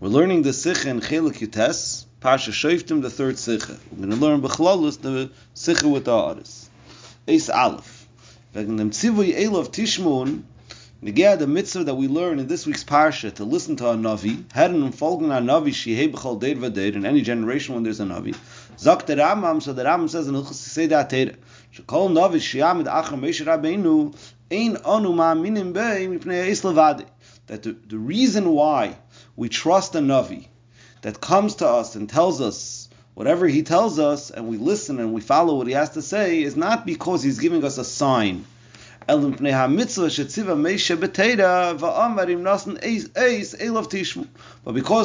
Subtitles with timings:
[0.00, 3.76] We're learning the Sikha in Chelik Yutes, Parsha Shoftim, the third Sikha.
[3.90, 6.70] We're going to learn Bechlalus, the Sikha with the Aris.
[7.26, 8.06] Eis Aleph.
[8.54, 10.44] Wegen dem Tzivui Elov Tishmun,
[11.02, 14.44] Negea the mitzvah that we learn in this week's Parsha to listen to a Navi,
[14.52, 18.04] Herren und folgen a Navi, Shihei Bechal Deir Vadeir, in any generation when there's a
[18.04, 18.36] Navi.
[18.76, 21.34] Sagt der Rambam, so the Rambam says in Hilchus Seder HaTeire,
[21.74, 24.14] Shekol Navi Shiyamid Achar Moshe Rabbeinu,
[24.48, 27.04] Ein Anu Ma'aminim Bei, Mipnei Eis Levadi.
[27.48, 28.96] That the, the reason why
[29.36, 30.46] we trust a Navi
[31.02, 35.12] that comes to us and tells us whatever he tells us and we listen and
[35.12, 38.44] we follow what he has to say is not because he's giving us a sign.
[39.06, 39.38] But because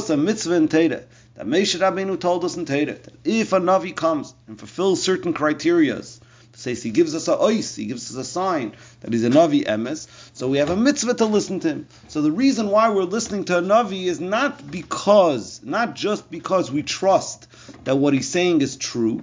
[0.07, 1.03] the mitzvah in Teda,
[1.35, 5.33] that Moshe Rabbeinu told us in Teda, that if a Navi comes and fulfills certain
[5.33, 6.19] criterias,
[6.63, 9.65] says he gives us a ois, he gives us a sign that he's a Navi
[9.65, 11.87] emes, so we have a mitzvah to listen to him.
[12.07, 16.71] So the reason why we're listening to a Navi is not because, not just because
[16.71, 17.47] we trust
[17.83, 19.21] that what he's saying is true,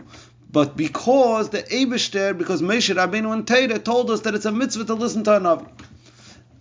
[0.53, 4.84] but because the Eibishter, because Moshe Rabbeinu and Teda told us that it's a mitzvah
[4.84, 5.69] to listen to a Navi.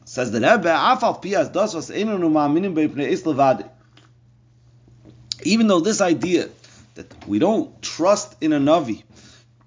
[0.06, 3.70] Says the Rebbe, Afal Pias das was Ma'aminim Beipnei.
[5.44, 6.50] Even though this idea
[6.96, 9.04] that we don't trust in a Navi,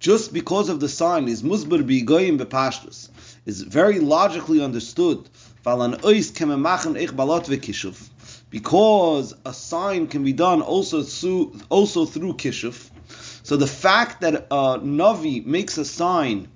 [0.03, 3.09] just because of the sign is musbar bigoyim bepashtus
[3.47, 5.29] is very logically understood.
[8.51, 12.91] Because a sign can be done also through also through kishuf.
[13.45, 16.49] So the fact that a navi makes a sign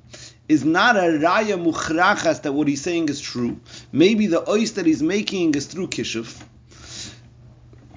[0.49, 3.61] is not a raya muchrachas that what he's saying is true.
[3.93, 6.43] Maybe the ois that he's making is through kishuf.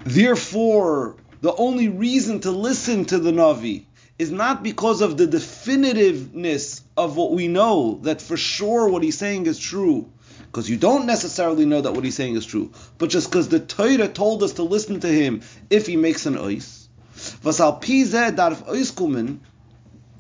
[0.04, 3.86] Therefore, the only reason to listen to the navi
[4.20, 9.18] is not because of the definitiveness of what we know that for sure what he's
[9.18, 10.12] saying is true,
[10.48, 13.62] because you don't necessarily know that what he's saying is true, but just because the
[13.62, 16.88] Torah told us to listen to him if he makes an ois.
[17.16, 19.40] Vasal pizeh darf ois kumen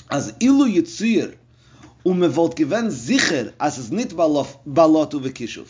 [0.09, 1.35] as ilu yitzir
[2.05, 5.69] umevolt gewen sicher as es nit balot uvekishuf.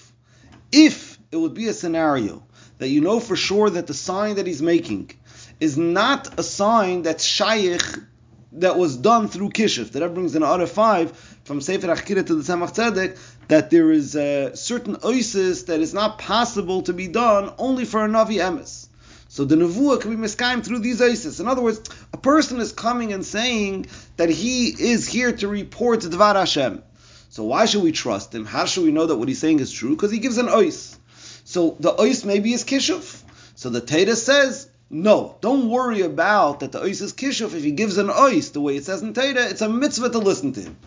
[0.72, 2.44] If it would be a scenario
[2.78, 5.10] that you know for sure that the sign that he's making
[5.60, 7.82] is not a sign that's shaykh
[8.54, 9.92] that was done through Kishuf.
[9.92, 13.18] That brings order five from Sefer Achkira to the Tzemach Tzedek
[13.48, 18.04] that there is a certain oisis that is not possible to be done only for
[18.04, 18.88] a Navi Emes.
[19.28, 21.40] So the Nevuah can be miskaim through these oisis.
[21.40, 21.82] In other words,
[22.14, 23.86] a person is coming and saying
[24.18, 26.84] that he is here to report Dvar Hashem.
[27.30, 28.46] So why should we trust him?
[28.46, 29.92] How should we know that what he's saying is true?
[29.92, 30.98] Because he gives an ois.
[31.46, 33.22] So the ois maybe is Kishuf.
[33.54, 37.54] So the Teda says no, don't worry about that the ois is kishuf.
[37.54, 40.18] If he gives an ois, the way it says in Teda, it's a mitzvah to
[40.18, 40.78] listen to him.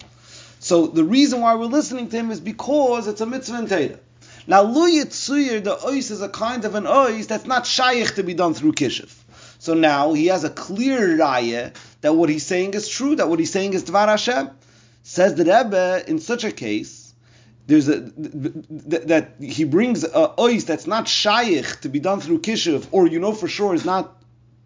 [0.58, 3.98] So the reason why we're listening to him is because it's a mitzvah in Teda.
[4.46, 8.24] Now, lu yitzuyir, the ois is a kind of an ois that's not shaykh to
[8.24, 9.14] be done through kishuf.
[9.60, 13.38] So now he has a clear raya that what he's saying is true, that what
[13.38, 14.50] he's saying is Dvar Hashem.
[15.04, 17.01] Says the Rebbe, in such a case,
[17.66, 20.08] there's a that he brings a
[20.38, 23.84] ois that's not shaykh to be done through kishuv, or you know for sure is
[23.84, 24.16] not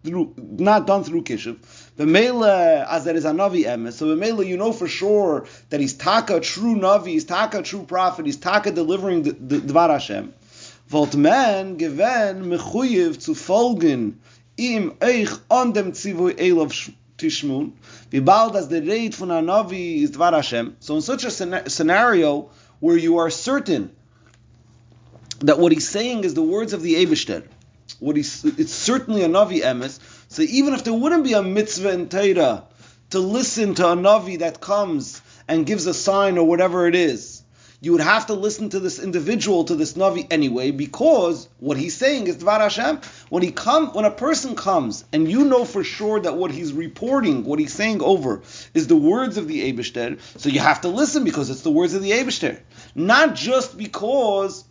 [0.03, 1.57] through not done through kishuv.
[1.95, 5.45] The mele as there is a navi emes, so the mele you know for sure
[5.69, 10.33] that he's taka true navi, he's taka true prophet, he's taka delivering the, dvar Hashem.
[10.87, 14.15] Volt man given mechuyev zu folgen
[14.57, 17.73] im eich on dem tzivui elov tishmun,
[18.09, 20.77] wie bald as the rate von a navi is dvar Hashem.
[20.79, 21.31] So in such a
[21.69, 23.91] scenario where you are certain
[25.39, 27.43] that what he's saying is the words of the Eibishter.
[27.99, 29.99] What he's, it's certainly a Navi emes.
[30.29, 32.63] So even if there wouldn't be a mitzvah in Torah
[33.11, 37.43] to listen to a Navi that comes and gives a sign or whatever it is,
[37.79, 41.95] you would have to listen to this individual, to this Navi anyway, because what he's
[41.95, 43.01] saying is Dvar Hashem.
[43.29, 46.73] When he come, when a person comes and you know for sure that what he's
[46.73, 48.41] reporting, what he's saying over,
[48.73, 51.93] is the words of the Eibishter, so you have to listen because it's the words
[51.93, 52.59] of the Eibishter.
[52.97, 54.65] Not just because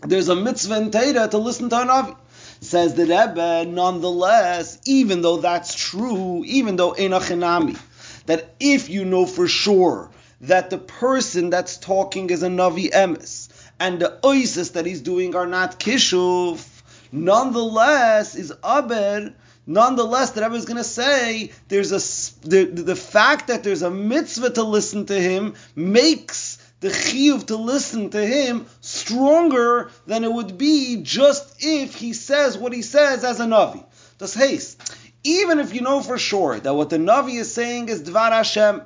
[0.00, 2.16] there's a mitzvah in Torah to listen to a Navi.
[2.62, 7.78] Says the Rebbe, nonetheless, even though that's true, even though enachinami,
[8.24, 10.10] that if you know for sure
[10.40, 15.36] that the person that's talking is a Navi Emes, and the oisis that he's doing
[15.36, 16.66] are not Kishuf,
[17.12, 19.34] nonetheless is Aber,
[19.66, 23.90] nonetheless the Rebbe is going to say there's a the, the fact that there's a
[23.90, 30.32] mitzvah to listen to him makes the chiyuv to listen to him stronger than it
[30.32, 33.84] would be just if he says what he says as a navi.
[34.18, 34.80] Das haste.
[35.24, 38.82] Even if you know for sure that what the navi is saying is dvar Hashem,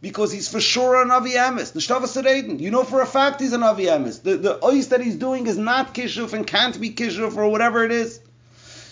[0.00, 1.72] because he's for sure a Navi Emes.
[1.72, 4.22] The You know for a fact he's a Navi Emes.
[4.22, 7.84] The, the ois that he's doing is not Kishuf and can't be Kishuf or whatever
[7.84, 8.20] it is.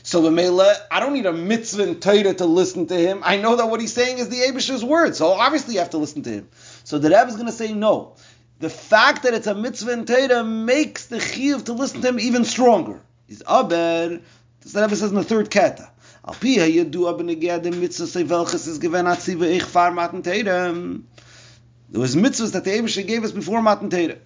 [0.02, 3.20] So the Mela, I don't need a mitzvah and Torah to listen to him.
[3.24, 5.98] I know that what he's saying is the Abish's word, so obviously you have to
[5.98, 6.48] listen to him.
[6.84, 8.16] So the Rebbe is going to say no.
[8.60, 12.18] The fact that it's a mitzvah and Torah makes the chiyuv to listen to him
[12.18, 13.00] even stronger.
[13.28, 14.20] He's aber.
[14.60, 15.88] This the Rebbe says in the third kata.
[16.26, 20.72] Al pi hayadu abneged the mitzvah sevelchus is given atziva ich far matan Torah.
[21.90, 24.18] There was mitzvahs that the Abish gave us before matan Torah.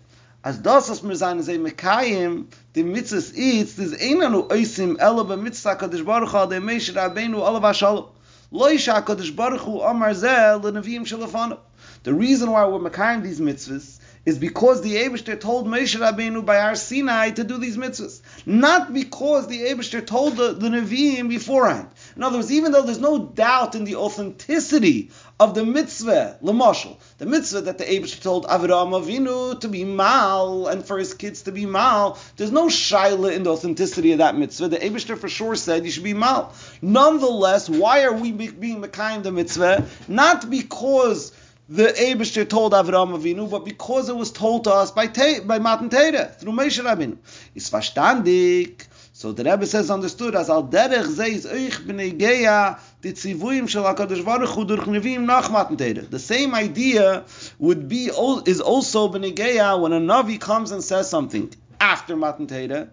[0.43, 5.25] As das was mir sein ze mekayim, die mitzvahs eats, des einer nu oisim ela
[5.25, 8.07] be mitzvah kadosh baruch hu de meish rabenu olav shalom.
[8.51, 11.59] Lo yisha kadosh baruch hu amar zel lenavim shalafanu.
[12.05, 16.59] The reason why we're mekayim these mitzvahs is because the Abishter told Moshe Rabbeinu by
[16.59, 21.89] Har Sinai to do these mitzvahs, not because the Abishter told the, the Nevi'im beforehand.
[22.15, 25.11] In other words, even though there's no doubt in the authenticity
[25.41, 30.69] of the mitzvah, Lamashal, the mitzvah that the Abishter told Avraham Avinu to be mal
[30.69, 34.37] and for his kids to be mal, there's no shaila in the authenticity of that
[34.37, 34.69] mitzvah.
[34.69, 36.55] The Abishter for sure said you should be mal.
[36.81, 39.85] Nonetheless, why are we being Mekayim the mitzvah?
[40.07, 41.33] Not because
[41.69, 45.59] the Abishter told Avraham Avinu, but because it was told to us by te, by
[45.59, 47.17] Matan Teira, through Moshe Rabbeinu.
[47.55, 48.87] It's verstandig.
[49.15, 53.85] So the Rebbe says understood as al derech zeis euch b'nei geya the tzivuyim shel
[53.85, 54.87] HaKadosh Baruch Hu durch
[55.21, 56.09] nach Matan Teira.
[56.09, 57.25] The same idea
[57.59, 62.47] would be is also b'nei geya when a Navi comes and says something after Matan
[62.47, 62.89] Teira,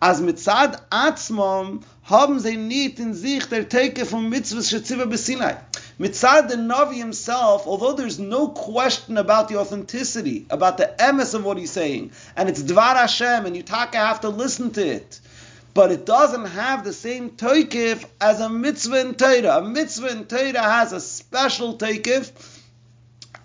[0.00, 5.58] as mitzad atzmom haben sie nicht in sich der Teike vom Mitzvah Shetziva B'Sinai.
[6.02, 11.44] Mitzad the Navi himself, although there's no question about the authenticity, about the emes of
[11.44, 15.20] what he's saying, and it's Dvar Hashem, and you taka have to listen to it,
[15.74, 19.58] but it doesn't have the same toikif as a mitzvah in Torah.
[19.58, 22.32] A mitzvah in Torah has a special toikif,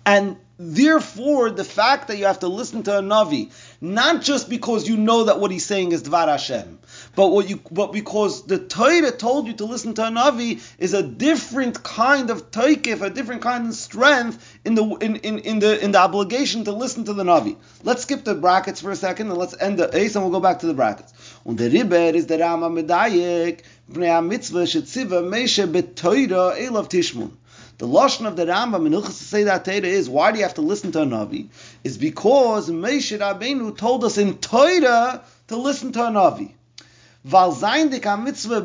[0.04, 4.88] and therefore the fact that you have to listen to a Navi, not just because
[4.88, 6.80] you know that what he's saying is Dvar Hashem,
[7.18, 10.94] but what you but because the Torah told you to listen to a Navi is
[10.94, 15.58] a different kind of taikif, a different kind of strength in the in, in, in
[15.58, 17.56] the in the obligation to listen to the Navi.
[17.82, 20.38] Let's skip the brackets for a second and let's end the ace and we'll go
[20.38, 21.12] back to the brackets.
[21.44, 25.20] Und der Riber is der Rama Medayek, bnei shetziva
[25.66, 27.32] betoira elav tishmun.
[27.78, 30.62] The lashon of the Rambam in Hilchas that Torah is why do you have to
[30.62, 31.48] listen to a Navi?
[31.82, 36.52] Is because Moshe Rabbeinu told us in Torah to listen to a Navi.
[37.24, 38.60] Mitzvah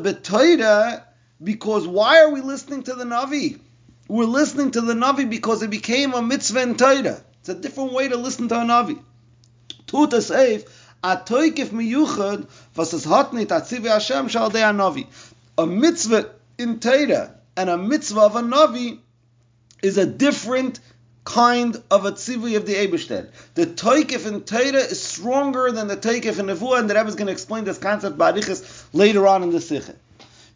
[1.42, 3.60] because why are we listening to the Navi?
[4.08, 7.20] We're listening to the Navi because it became a mitzvah in Torah.
[7.40, 9.02] It's a different way to listen to a Navi.
[9.86, 10.68] Tuta seif
[11.02, 12.46] atoikif miyuchad
[12.76, 15.06] hotnit atzivi Hashem shal a Navi.
[15.58, 19.00] A mitzvah in Torah and a mitzvah of a Navi
[19.82, 20.80] is a different
[21.24, 23.30] kind of a tzivui of the Eibishter.
[23.54, 27.14] The toikif in Torah is stronger than the toikif in Nevuah, and the Rebbe is
[27.14, 29.94] going to explain this concept ba'arichas later on in the Sikha.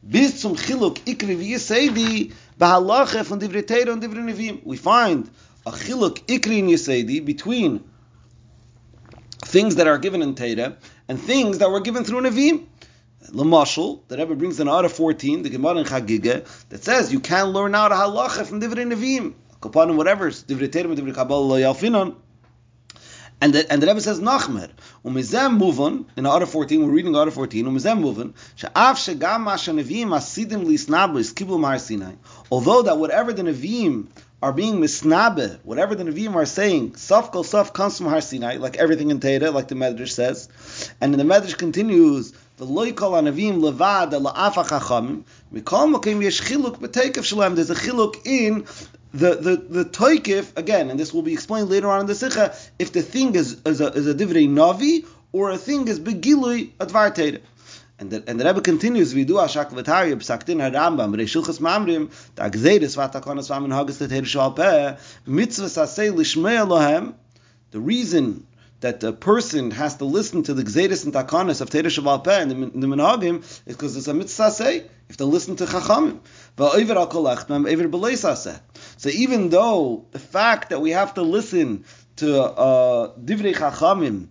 [0.09, 4.65] Bis zum chiluk ikri v'yisedi b'halacha von divrei Torah and divrei Nevim.
[4.65, 5.29] We find
[5.67, 7.85] a chiluk ikri in Yisedi between
[9.41, 10.77] things that are given in Torah
[11.09, 12.21] and things that were given through.
[13.31, 17.49] Lamashal, the Rebbe brings an Ara 14, the Gemara in Chagiga, that says you can
[17.49, 19.35] learn out a halacha from Divrei Nevim.
[19.61, 22.17] Kapanim, whatever, Divrei Terem, Divrei Kabbalah, Yalfinon.
[23.41, 24.69] And the, and the Rebbe says Nachmer.
[25.05, 26.85] Umizem movon in Ara 14.
[26.85, 27.67] We're reading Ara 14.
[27.67, 32.15] Umizem movon she'af shegam mashanevim asidim lisnabis kibul mar Sinai.
[32.51, 34.09] Although that whatever the Nevi'im
[34.43, 38.57] are being misnabe, whatever the Nevi'im are saying, Saf kol Saf comes from Har Sinai,
[38.57, 40.49] like everything in Torah, like the Medrash says.
[41.01, 45.23] And the Medrash continues, the loy kol anavim levad la'afa chachamim,
[45.53, 47.55] mikol mokim yesh chiluk b'teikef shalem.
[47.55, 48.67] There's a chiluk in
[49.13, 52.55] the the the toikif again, and this will be explained later on in the sikha.
[52.79, 56.73] If the thing is is a, is a divrei navi or a thing is begilui
[56.79, 57.41] advar.
[58.01, 62.97] And the, and the Rebbe continues, "Vidu ashak v'tarya b'saktin harambam reishulchas mamrim the agzedis
[62.97, 67.15] v'atakonas v'amin hagas tether shalpeh mitzvah sasei lishmei Elohem."
[67.71, 68.47] The reason
[68.81, 72.41] that the person has to listen to the Gzedis and Takanis of Teda Shabbat Peh
[72.41, 76.21] and the, the Minhagim is because it's a mitzvah say, if to listen to Chachamim.
[78.99, 81.85] So even though the fact that we have to listen
[82.17, 84.29] to uh, Divrei Chachamim,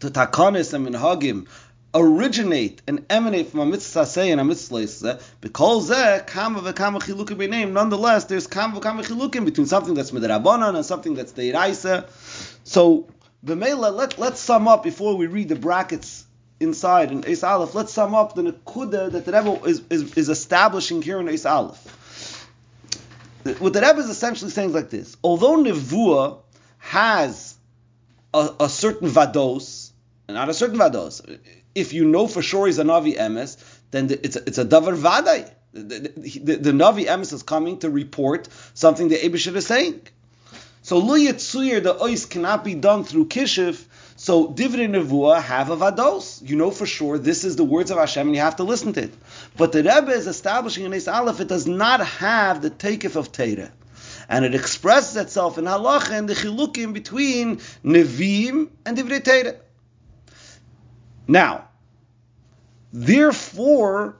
[0.00, 1.46] to Takanis and Minhagim,
[1.94, 7.36] originate and emanate from a mitzvah say and a mitzvah because zeh kama v'kama chilukim
[7.36, 7.72] b'neim.
[7.72, 12.08] Nonetheless, there's kama v'kama chilukim between something that's midrabanan and something that's deiraisa.
[12.64, 13.08] So
[13.44, 16.24] V'meila, let, let's sum up before we read the brackets
[16.60, 17.74] inside in Eis Aleph.
[17.74, 21.44] Let's sum up the Nekuda that the Rebbe is, is, is establishing here in Eis
[21.44, 21.98] Aleph.
[23.44, 25.16] What the Rebbe is essentially saying is like this.
[25.22, 26.38] Although Nevuah
[26.78, 27.56] has
[28.32, 29.90] a, a certain vados,
[30.28, 31.38] not a certain vados,
[31.74, 33.56] if you know for sure he's a Navi Emes,
[33.90, 35.50] then it's a, it's a davar vaday.
[35.72, 40.02] The, the, the, the Navi Emes is coming to report something the Abishah is saying.
[40.82, 43.84] So Lu Yitzuyir, the ois cannot be done through Kishif.
[44.22, 46.48] So Divrei Nevuah have a vados.
[46.48, 48.92] You know for sure this is the words of Hashem and you have to listen
[48.92, 49.14] to it.
[49.56, 53.32] But the Rebbe is establishing in Eis Aleph, it does not have the takeif of
[53.32, 53.72] Torah.
[54.28, 59.56] And it expresses itself in halacha and the chilukim between Nevi'im and Divrei Torah.
[61.26, 61.66] Now,
[62.92, 64.14] therefore,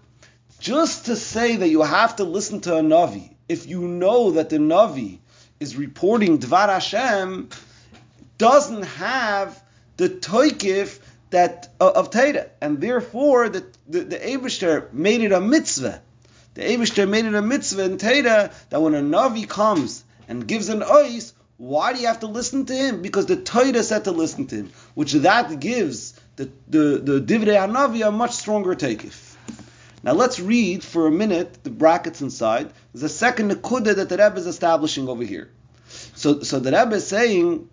[0.59, 4.49] just to say that you have to listen to a Navi, if you know that
[4.51, 5.21] the Navi
[5.61, 7.51] is reporting Dvar Hashem,
[8.37, 9.63] doesn't have
[9.97, 10.99] the toikif
[11.31, 16.01] that of Teda, and therefore the the, the made it a mitzvah.
[16.55, 20.69] The Abishter made it a mitzvah in Teda that when a Navi comes and gives
[20.69, 23.03] an ois, why do you have to listen to him?
[23.03, 27.57] Because the Torah said to listen to him, which that gives the the the Divrei
[27.57, 29.37] Hanavi a much stronger takeif.
[30.03, 32.73] Now let's read for a minute the brackets inside.
[32.93, 35.51] There's a second nekuda that the Rebbe is establishing over here.
[36.17, 37.69] So, so the Rebbe is saying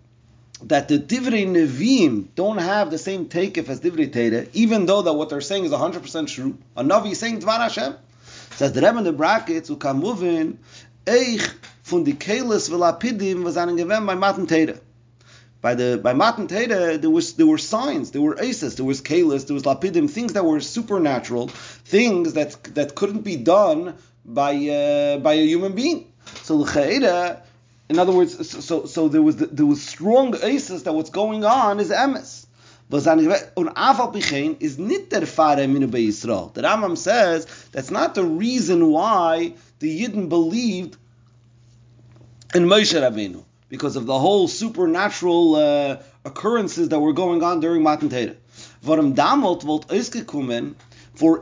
[0.64, 5.12] that the Divrei Nevim don't have the same takeif as Divrei Teire, even though that
[5.12, 6.58] what they're saying is 100% true.
[6.76, 7.96] A Navi is saying Dvar Hashem.
[8.56, 10.56] Says the Rebbe in the brackets, Ukamuvin,
[11.06, 13.76] Eich von die Keles v'lapidim was an
[14.06, 14.80] by Matan Teire
[15.60, 19.02] by the by Matan Teda, there was there were signs, there were aces, there was
[19.02, 24.54] kalis, there was lapidim, things that were supernatural, things that that couldn't be done by
[24.54, 26.12] uh, by a human being.
[26.42, 27.42] So l'chaeda,
[27.90, 31.80] in other words, so so there was there was strong aces that what's going on
[31.80, 32.46] is emes.
[32.92, 33.04] is
[35.98, 36.54] Yisrael.
[36.54, 40.96] The Rambam says that's not the reason why the Yidden believed
[42.54, 47.82] in Moshe Rabbeinu because of the whole supernatural uh, occurrences that were going on during
[47.82, 48.36] Matan Torah.
[48.82, 49.00] For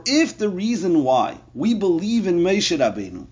[0.07, 3.27] if the reason why we believe in Moshe Rabbeinu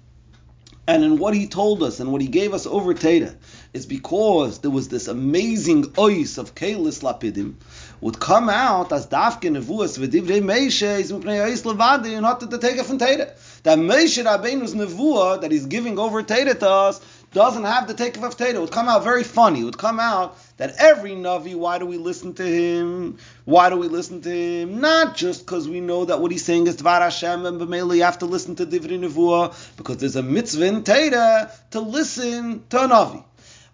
[0.88, 3.36] and in what he told us and what he gave us over Teda
[3.74, 7.56] is because there was this amazing ois of Kalis Lapidim
[8.00, 12.58] would come out as Dafke Nevuas v'divrei Moshe is mipnei ois levadi and not to
[12.58, 13.30] take it from Teda.
[13.64, 17.02] That Moshe Rabbeinu's Nevuah that he's giving over Teda to us
[17.38, 18.56] doesn't have the take of Teda.
[18.56, 19.62] It would come out very funny.
[19.62, 23.20] It would come out that every Navi, why do we listen to him?
[23.46, 24.82] Why do we listen to him?
[24.82, 28.04] Not just because we know that what he's saying is Dvar Hashem and B'meila you
[28.04, 32.86] have to listen to Divrei Nevuah, because there's a mitzvah in Teda to listen to
[32.86, 33.24] a Navi.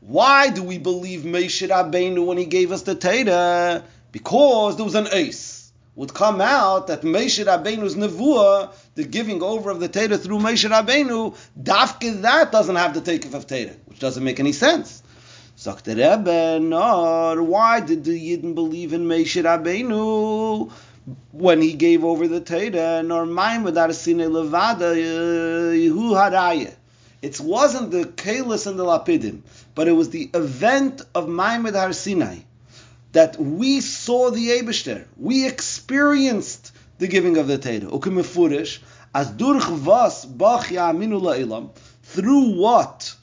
[0.01, 3.85] Why do we believe Moshe Rabbeinu when he gave us the Teda?
[4.11, 5.62] Because there was an ace
[5.95, 10.67] would come out that Moshe Rabbeinu's nevuah, the giving over of the Torah through Moshe
[10.69, 15.03] Rabbeinu, dafke that doesn't have the takeoff of Torah, which doesn't make any sense.
[15.55, 20.71] Sagt der Rebbe, nor why did the Yidden believe in Moshe Rabbeinu
[21.31, 23.03] when he gave over the Torah?
[23.03, 26.73] Nor maimed arsine levada eh, yehu haraya.
[27.21, 29.43] It wasn't the Kalis and the Lapidim,
[29.75, 32.39] but it was the event of Maimed Har Sinai
[33.13, 37.91] that we saw the Eibishter, we experienced the giving of the Torah.
[37.91, 38.79] Ukimefurish,
[39.15, 41.69] as durch was bach ya'aminu la'ilam,
[42.03, 43.15] through what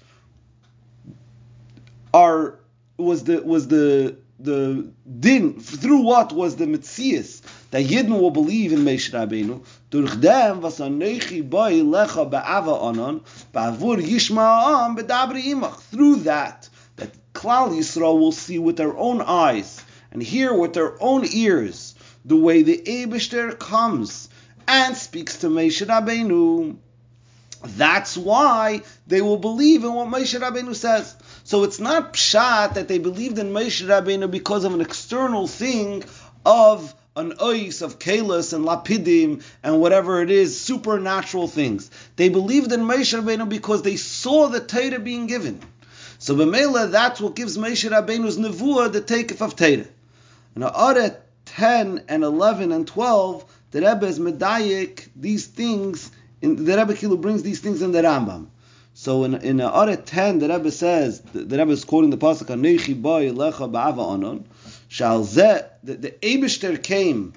[2.12, 2.58] are
[2.96, 8.72] was the was the the din through what was the mitzias that Yidden will believe
[8.72, 9.64] in Meish Rabbeinu?
[9.90, 13.20] Durch dem was anechi boy lecha be'ava anon
[13.52, 15.78] ba'avur yishma'am bedabri imach.
[15.90, 19.79] Through that that Klal Yisrael will see with their own eyes
[20.12, 24.28] and hear with their own ears the way the Abishter comes
[24.66, 26.76] and speaks to Moshe Rabbeinu.
[27.62, 31.14] That's why they will believe in what Moshe Rabbeinu says.
[31.44, 36.04] So it's not pshat that they believed in Moshe Rabbeinu because of an external thing
[36.44, 41.90] of an ois of kalis and lapidim and whatever it is, supernatural things.
[42.16, 45.60] They believed in Moshe Rabbeinu because they saw the Torah being given.
[46.18, 49.86] So B'mela, that's what gives Moshe Rabbeinu's nevuah the takeoff of Torah.
[50.56, 51.16] In Aret
[51.46, 56.10] 10 and 11 and 12, the Rebbe is medayik these things,
[56.42, 58.48] in, the Rebbe Kilu brings these things in the Rambam.
[58.94, 62.46] So in, in Aret 10, the Rebbe says, the, the Rebbe is quoting the Pasuk,
[62.46, 64.44] Anechi boy lecha ba'ava anon,
[64.88, 67.32] shal the, the Abishter came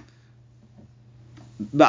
[1.72, 1.79] in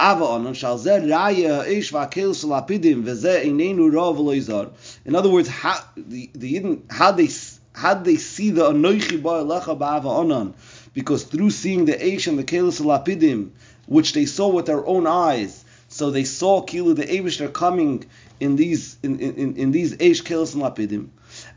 [5.14, 7.28] other words, how the, the how they
[7.72, 10.54] how they see the anoichi ba'alecha ba'ava onan,
[10.94, 13.50] because through seeing the Eish and the Kelis Lapidim,
[13.86, 18.04] which they saw with their own eyes, so they saw Kilu the Eish are coming
[18.40, 21.08] in these in, in, in these Eish Kelis Lapidim,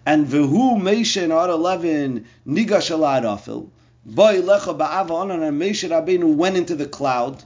[0.06, 3.70] and Vehu Meisha in Ar 11 Nigash Alarafil,
[4.10, 7.44] Ba'alecha ba'ava onan, and Meisha Rabbeinu went into the cloud.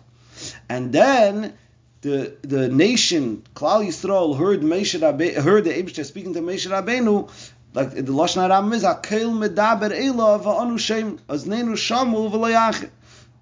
[0.70, 1.54] And then
[2.02, 7.30] the the nation Klal Yisrael heard Moshe Rabbe, heard the Eibushter speaking to Moshe Rabbeinu,
[7.74, 12.90] like the Lashon Haram is Akel Medaber Ela Va'anu Shem Aznenu Shamu V'Layach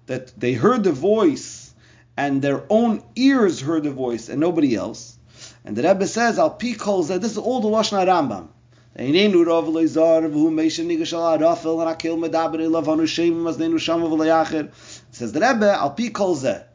[0.06, 1.74] that they heard the voice
[2.16, 5.18] and their own ears heard the voice and nobody else.
[5.64, 8.48] And the Rebbe says Al Pi calls that this is all the Lashon Rambam.
[8.96, 13.74] Einenu Rav Leizar V'Hu Moshe Nigash Al Rafel and Akel Medaber Ela Va'anu Shem Aznenu
[13.74, 14.70] Shamu V'Layach
[15.10, 16.70] says the Rebbe Al Pi calls that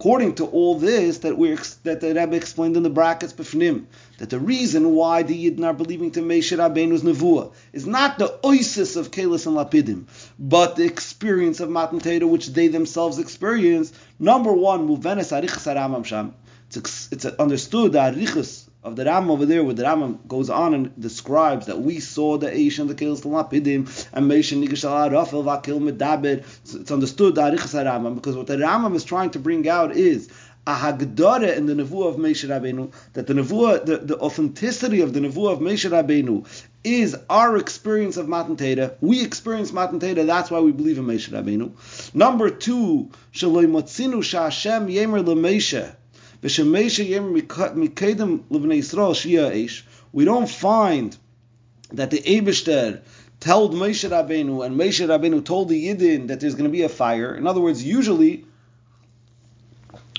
[0.00, 3.84] according to all this that we that the Rebbe explained in the brackets b'fnim,
[4.20, 8.28] that the reason why the Yidden are believing to Moshe Rabbeinu's nevuah is not the
[8.44, 10.04] oisis of Kalis and Lapidim,
[10.38, 13.94] but the experience of Matan Torah which they themselves experience.
[14.18, 16.34] Number one, muvenes arichas aramam sham.
[16.70, 21.00] It's, understood that arichas of the Ram over there, where the Ram goes on and
[21.00, 25.44] describes that we saw the Eish and the Kils Lapidim and Meish and Nigashala Rafel
[25.44, 26.38] Vakil Medaber.
[26.78, 30.30] It's understood the Arichas Rambam because what the Rambam is trying to bring out is
[30.66, 35.12] a hagdara in the nevuah of Moshe Rabbeinu that the nevuah, the, the authenticity of
[35.14, 36.46] the nevuah of Moshe Rabbeinu
[36.84, 38.94] is our experience of Matan Torah.
[39.00, 40.24] We experience Matan Torah.
[40.24, 42.14] That's why we believe in Moshe Rabbeinu.
[42.14, 45.94] Number two, Shaloi Motzinu Shashem Yemer LeMoshe.
[50.12, 51.16] We don't find
[51.92, 53.00] that the Eibishter
[53.40, 56.88] told Moshe Rabbeinu and Moshe Rabbeinu told the Yidden that there's going to be a
[56.88, 57.34] fire.
[57.34, 58.46] In other words, usually,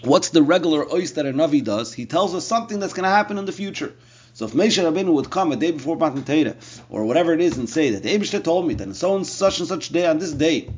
[0.03, 1.93] what's the regular ois that a Navi does?
[1.93, 3.93] He tells us something that's going to happen in the future.
[4.33, 6.55] So if Moshe Rabbeinu would come a day before Matan Torah,
[6.89, 9.27] or whatever it is, and say that the Eibishter told me that on so and
[9.27, 10.69] such and such day on this day,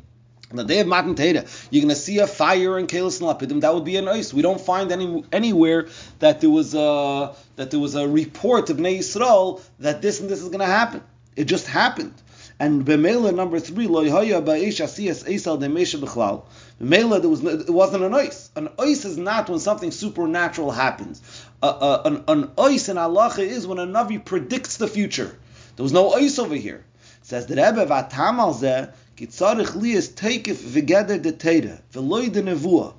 [0.50, 3.28] on the day of Matan Torah, you're going to see a fire in Kalis and
[3.28, 3.60] Lapidim.
[3.60, 4.34] That would be an ice.
[4.34, 5.88] We don't find any anywhere
[6.18, 10.28] that there was a that there was a report of Bnei Yisrael that this and
[10.28, 11.02] this is going to happen.
[11.36, 12.14] It just happened.
[12.60, 16.44] And Bemela number three, Loihaya Ba'ish Asiyas Esal Demesha B'chlal.
[16.80, 18.50] Bemela, there was it wasn't an ice.
[18.54, 21.20] An ice is not when something supernatural happens.
[21.62, 25.36] Uh, uh, an, an ice in Allah is when a Navi predicts the future.
[25.76, 26.84] There was no ice over here.
[27.22, 32.42] It says the Rebbe Vatamal Zeh Kitzarich li is takeif v'geder de teira v'loy de
[32.42, 32.94] nevuah,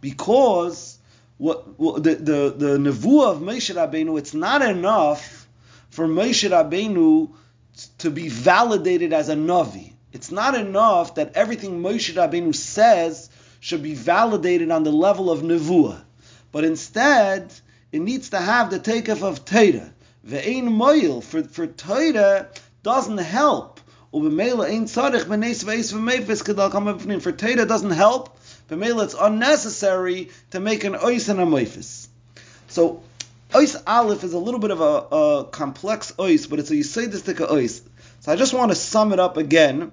[0.00, 0.98] because
[1.38, 5.46] what, what, the the the nevuah of Moshe Rabbeinu, it's not enough
[5.90, 7.32] for Moshe Rabbeinu
[7.98, 9.92] to be validated as a navi.
[10.12, 13.30] It's not enough that everything Moshe Rabbeinu says
[13.60, 16.02] should be validated on the level of nevuah,
[16.50, 17.52] but instead
[17.90, 19.92] it needs to have the takeoff of teira.
[20.26, 22.48] Ve'ein moil for for teira
[22.82, 23.80] doesn't help
[24.12, 25.26] for Teda
[27.66, 28.38] doesn't help.
[28.68, 32.08] B'meila it's unnecessary to make an ois and a moifis.
[32.68, 33.02] So
[33.52, 37.36] ois aleph is a little bit of a, a complex ois, but it's a yisaidistic
[37.36, 37.82] ois.
[38.20, 39.92] So I just want to sum it up again,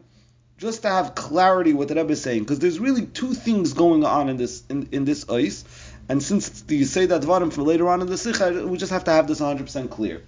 [0.58, 4.06] just to have clarity what the Rebbe is saying, because there's really two things going
[4.06, 5.63] on in this in, in this ois.
[6.08, 9.04] And since you say that dvarim for later on in the sikha, we just have
[9.04, 10.24] to have this 100% clear.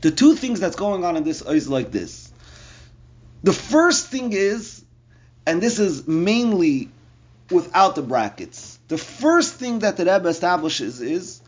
[0.00, 2.32] The two things that's going on in this is like this.
[3.42, 4.82] The first thing is,
[5.46, 6.88] and this is mainly
[7.50, 11.39] without the brackets, the first thing that the Rebbe establishes is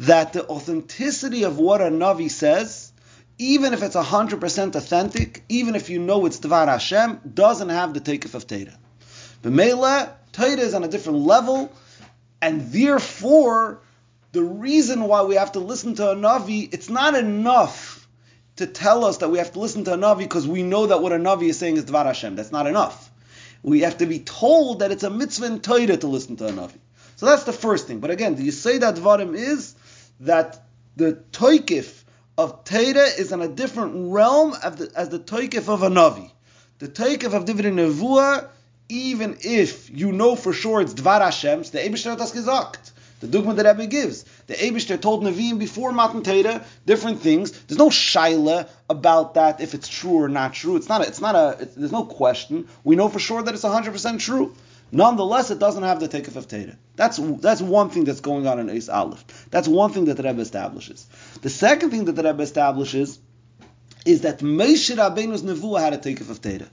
[0.00, 2.92] that the authenticity of what a Navi says,
[3.38, 8.00] even if it's 100% authentic, even if you know it's Devar Hashem, doesn't have the
[8.00, 8.74] takeoff of Teda.
[9.42, 11.72] Mela, Teda is on a different level,
[12.42, 13.80] and therefore,
[14.32, 18.06] the reason why we have to listen to a Navi, it's not enough
[18.56, 21.02] to tell us that we have to listen to a Navi because we know that
[21.02, 22.36] what a Navi is saying is Dvar Hashem.
[22.36, 23.10] That's not enough.
[23.62, 26.52] We have to be told that it's a mitzvah in Torah to listen to a
[26.52, 26.78] Navi.
[27.16, 28.00] So that's the first thing.
[28.00, 29.74] But again, do you say that Dvarim is
[30.20, 30.62] that
[30.96, 32.02] the Toikif
[32.38, 36.30] of Torah is in a different realm the, as the Toikif of a Navi.
[36.78, 38.48] The Toikif of Divrei Nevuah,
[38.88, 42.92] even if you know for sure it's Dvar Hashem, the Eibishter das gesagt.
[43.20, 44.24] The dogma that Rebbe gives.
[44.46, 47.50] The Abishter told Nevi'im before Matan Torah different things.
[47.50, 50.76] There's no shaila about that if it's true or not true.
[50.76, 51.02] It's not.
[51.02, 51.56] A, it's not a.
[51.60, 52.68] It's, there's no question.
[52.84, 54.54] We know for sure that it's 100 percent true.
[54.92, 56.76] Nonetheless, it doesn't have the takeoff of Torah.
[56.94, 59.24] That's that's one thing that's going on in Eis Aleph.
[59.50, 61.06] That's one thing that the Rebbe establishes.
[61.42, 63.18] The second thing that the Rebbe establishes
[64.04, 66.70] is that Moshe Rabbeinu's nevuah had a takeoff of Torah.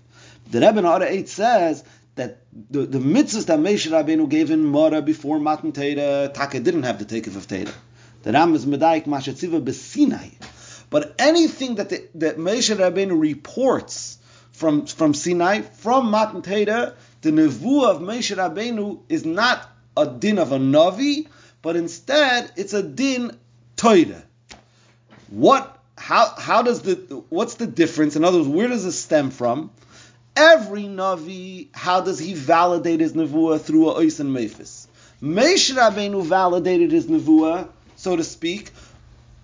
[0.52, 1.84] The Rebbe in Ara 8 says
[2.16, 6.84] that the, the mitzvahs that Moshe Rabbeinu gave in Mora before Matan Torah, Taka didn't
[6.84, 7.74] have the takeoff of Torah.
[8.24, 10.32] The Ram is Medaik Mashatziva Besinai.
[10.90, 14.18] But anything that the, that Moshe Rabbeinu reports
[14.52, 20.38] from from Sinai, from Matan Torah, the nevuah of Moshe Rabbeinu is not a din
[20.38, 21.28] of a navi,
[21.62, 23.38] but instead it's a din
[23.76, 24.24] Torah.
[25.30, 25.80] What?
[25.98, 26.34] How?
[26.38, 27.24] How does the?
[27.30, 28.16] What's the difference?
[28.16, 29.72] In other words, where does this stem from?
[30.36, 34.88] Every Navi, how does he validate his Nevuah through a Ois and Mephis?
[35.22, 38.72] Moshe Rabbeinu validated his nevuah, so to speak,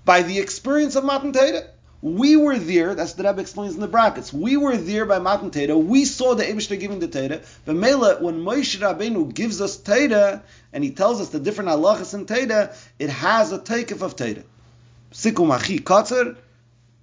[0.03, 1.67] by the experience of Matan Torah.
[2.01, 4.31] We were there, that's the Rebbe explains in the brackets.
[4.31, 5.77] We were there by Matan Torah.
[5.77, 7.41] We saw the Abishter giving the Torah.
[7.65, 12.13] But Mela, when Moshe Rabbeinu gives us Torah, and he tells us the different halachas
[12.13, 14.43] in Torah, it has a takeif of Torah.
[15.11, 16.37] Sikum achi katzer,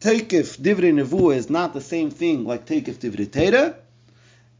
[0.00, 3.74] takeif divrei nevuah is not the same thing like takeif divrei Torah.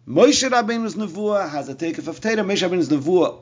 [0.07, 2.45] Moshe Rabbeinu's nevuah has a takeif of Torah.
[2.45, 3.39] Moshe Rabbeinu's nevuah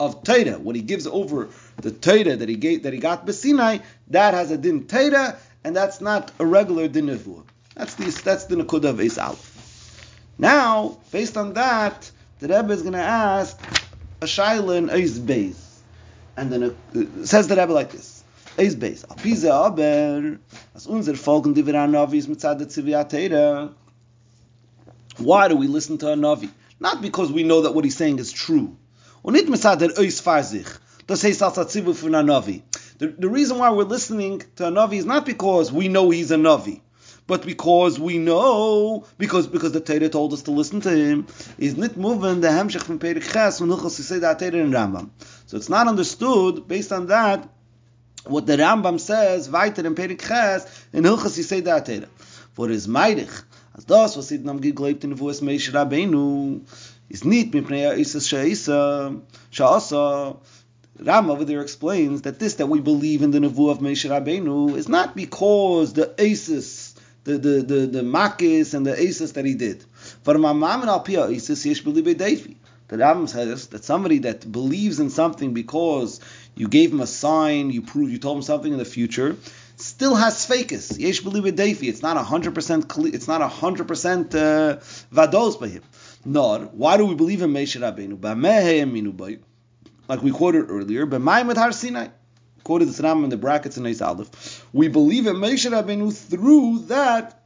[0.00, 3.82] of Torah, when he gives over the Torah that he gave, that he got Besinai,
[4.08, 7.44] that has a din Torah, and that's not a regular din nevuah.
[7.74, 9.18] That's the that's the nakuda of Eis.
[10.38, 13.58] Now, based on that, the Rebbe is going to ask
[14.20, 15.56] a shaila in Eis Beis,
[16.36, 18.24] and then it says the Rebbe like this:
[18.58, 20.38] Eis Beis, Apize Aber,
[20.74, 23.72] as unser folgen die wir an Navis mitzad Tziviyat
[25.18, 26.50] Why do we listen to a Navi?
[26.80, 28.76] Not because we know that what he's saying is true.
[29.24, 30.66] Und nicht mitzad der Eis Farzich.
[31.06, 32.62] Das heißt als er Tzivu von a Navi.
[33.02, 36.30] The, the reason why we're listening to a Navi is not because we know he's
[36.30, 36.82] a Navi,
[37.26, 41.26] but because we know, because because the Torah told us to listen to him,
[41.58, 45.10] is not moving the Hemshech from Perik Ches and Hilchos Yisei Torah in Rambam.
[45.46, 47.48] So it's not understood based on that
[48.24, 52.08] what the Rambam says weiter in Perik Ches in Hilchos Yisei Torah.
[52.52, 53.42] For his Meidich,
[53.76, 56.64] as das was it nam gegleibt in Vuas Meish Rabbeinu,
[57.10, 60.36] is nicht mipnei Isa Sheisa, Sha'asa,
[60.98, 64.76] Ram over there explains that this that we believe in the Nevu of Moshe Rabbeinu
[64.76, 69.54] is not because the Asis, the the the, the Makis and the Asis that he
[69.54, 69.82] did.
[70.22, 72.56] For Mamam and Alpia Asis yesh Defi.
[72.88, 76.20] The Ram says that somebody that believes in something because
[76.54, 79.36] you gave him a sign, you proved, you told him something in the future,
[79.76, 80.98] still has fakis.
[80.98, 81.88] Yesh Defi.
[81.88, 82.92] It's not hundred percent.
[82.98, 84.76] It's not hundred percent uh,
[85.10, 85.82] vados by him.
[86.26, 89.40] Nor why do we believe in Moshe Rabbeinu?
[90.12, 92.08] Like we quoted earlier, but Maimed Har Sinai.
[92.64, 94.66] Quoted the Ram in the brackets in Eis Aleph.
[94.70, 97.42] We believe in Moshe Rabbeinu through that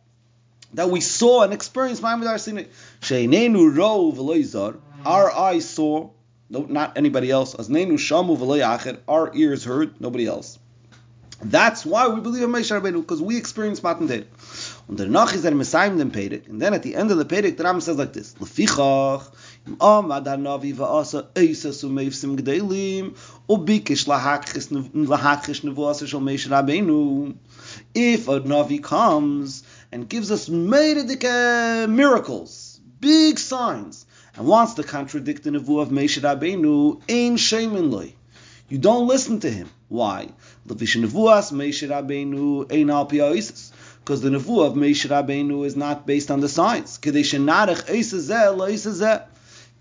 [0.75, 2.65] that we saw and experienced Maimed Har Sinai.
[3.03, 4.81] Sheinenu ro v'loizar.
[5.05, 6.11] Our eyes saw,
[6.51, 7.55] no, not anybody else.
[7.55, 8.99] As nenu shamu v'loyacher.
[9.07, 10.59] Our ears heard, nobody else.
[11.41, 14.25] That's why we believe in Moshe Rabbeinu because we experienced Matan Torah.
[14.89, 16.49] Und danach ist er Messiah dem Perek.
[16.49, 19.33] And then at the end of the Perek, the Ram says like this: Lefichach
[26.49, 27.35] Rabbeinu.
[27.93, 34.85] If a Navi comes and gives us meidik uh, miracles, big signs, and wants to
[34.85, 38.15] contradict the nevuah of Moshe Rabbeinu, ein shemin loy.
[38.69, 39.69] You don't listen to him.
[39.89, 40.29] Why?
[40.65, 41.39] Because the nevuah
[44.67, 46.99] of Moshe Rabbeinu is not based on the signs.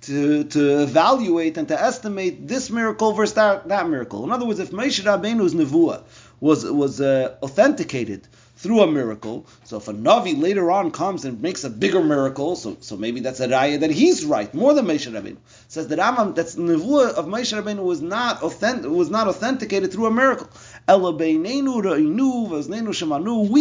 [0.05, 4.23] To, to evaluate and to estimate this miracle versus that, that miracle.
[4.23, 6.03] In other words, if Moshe Rabbeinu's nevuah
[6.39, 8.27] was was uh, authenticated
[8.65, 9.45] through a miracle.
[9.63, 13.19] So if a Navi later on comes and makes a bigger miracle, so so maybe
[13.19, 15.37] that's a raya that he's right, more than Moshe Rabbeinu.
[15.67, 20.07] Says that Rambam, that's nevuah of Moshe Rabbeinu was not authentic, was not authenticated through
[20.07, 20.49] a miracle.
[20.87, 20.93] We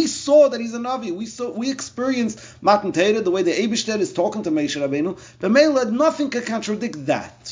[0.07, 1.15] saw that he's a Navi.
[1.15, 5.19] We saw, we experienced Matan Torah, the way the Eibishter is talking to Moshe Rabbeinu.
[5.39, 7.44] But Mela, nothing can contradict that.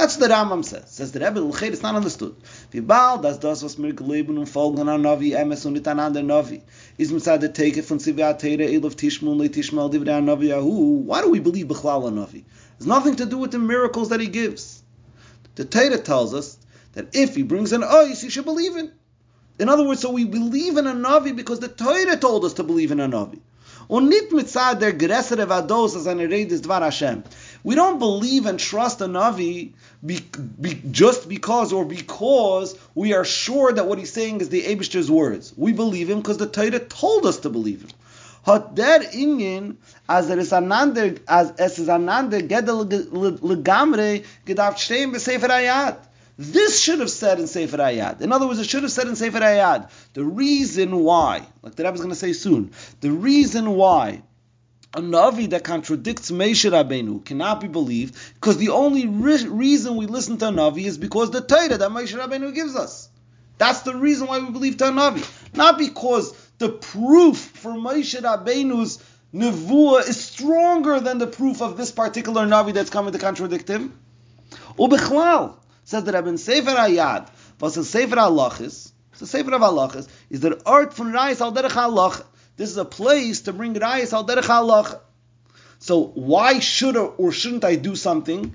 [0.00, 0.90] That's what the Rambam says.
[0.92, 2.34] Says the Rebbe, L'ched, it's not understood.
[2.72, 6.62] Das was mir geleben und folgen an Navi, emes und an Navi.
[6.96, 11.02] Is Teke von Elov Tishmul, Le Tishmal, Divrei Navi Yahu.
[11.02, 12.44] Why do we believe Bechlal a Navi?
[12.78, 14.82] It's nothing to do with the miracles that he gives.
[15.56, 16.56] The Torah tells us
[16.94, 18.90] that if he brings an ice, you should believe in.
[19.58, 22.62] In other words, so we believe in a Navi because the Torah told us to
[22.64, 23.40] believe in a Navi.
[23.90, 27.24] Und nicht der Vados as eine Rede des Dvar Hashem.
[27.62, 29.72] We don't believe and trust a Navi
[30.04, 30.20] be,
[30.60, 35.10] be, just because or because we are sure that what he's saying is the Abishter's
[35.10, 35.52] words.
[35.56, 37.90] We believe him because the Torah told us to believe him.
[38.46, 45.98] As er anander, as es is anander gedel legamre besefer ayat.
[46.40, 48.22] This should have said in Sefer Ayad.
[48.22, 49.90] In other words, it should have said in Sefer Ayad.
[50.14, 52.70] The reason why, like the Rebbe is going to say soon,
[53.02, 54.22] the reason why
[54.92, 60.06] a Navi that contradicts Moshe Rabbeinu cannot be believed because the only re- reason we
[60.06, 63.08] listen to a Navi is because the Torah that Moshe Rabbeinu gives us.
[63.58, 65.24] That's the reason why we believe to a Navi.
[65.54, 71.92] Not because the proof for Moshe Rabbeinu's Nevuah is stronger than the proof of this
[71.92, 73.96] particular Navi that's coming to contradict him.
[74.76, 77.28] Ubichlal says that Rabbi Sefer Ayad,
[77.60, 81.70] was a Sefer Halachis, the Sefer of Halachis, is the art from Reis al Derech
[81.70, 82.24] Halach.
[82.56, 85.00] This is a place to bring Rayas al Derech
[85.78, 88.54] So why should or, shouldn't I do something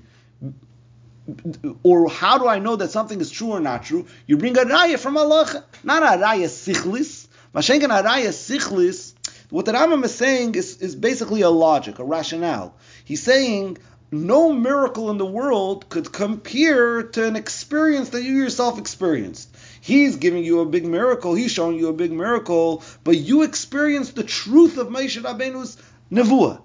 [1.82, 4.06] or how do I know that something is true or not true?
[4.26, 7.26] You bring a raya from Allah, not a raya sichlis.
[7.54, 9.14] Mashenkan a raya sichlis.
[9.50, 12.74] What the Rambam is saying is, is basically a logic, a rationale.
[13.04, 13.78] He's saying
[14.10, 19.55] no miracle in the world could compare to an experience that you yourself experienced.
[19.86, 24.10] He's giving you a big miracle, he's showing you a big miracle, but you experience
[24.10, 25.76] the truth of Moshe Rabbeinu's
[26.10, 26.60] nevuah.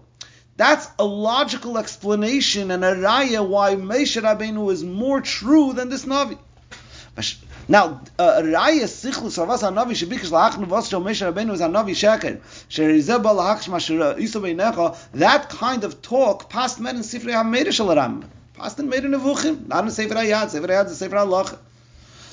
[0.57, 6.05] That's a logical explanation and a raya why Moshe Rabbeinu is more true than this
[6.05, 6.35] Navi.
[7.67, 12.41] Now, uh, raya sichlus avas hanavi shebikesh laachnu vas shel Moshe Rabbeinu is hanavi sheker
[12.71, 14.97] sherizeh ba isa beinecha.
[15.11, 19.67] That kind of talk past men in Sifrei HaMeir shel Ram, past in Meir Nevuchim,
[19.67, 20.49] not in Sefer Hayad.
[20.49, 21.59] Sefer Hayad is Sefer.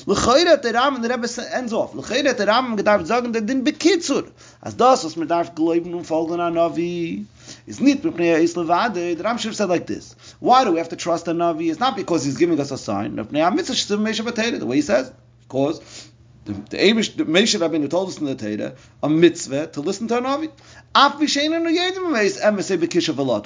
[0.08, 1.92] L'chayre der Ram, der Rebbe ends off.
[1.92, 4.24] L'chayre der Ram gedarf sagen der din bekitzur.
[4.62, 7.26] As das was man darf glauben und folgen an Navi
[7.66, 9.18] is nit b'pnei is levade.
[9.18, 10.16] The said like this.
[10.40, 11.68] Why do we have to trust a Navi?
[11.70, 13.16] It's not because he's giving us a sign.
[13.16, 15.12] The way he says.
[15.46, 16.08] Because
[16.46, 20.22] the, the Abish, the told us in the Torah a mitzvah to listen to a
[20.22, 20.50] Navi.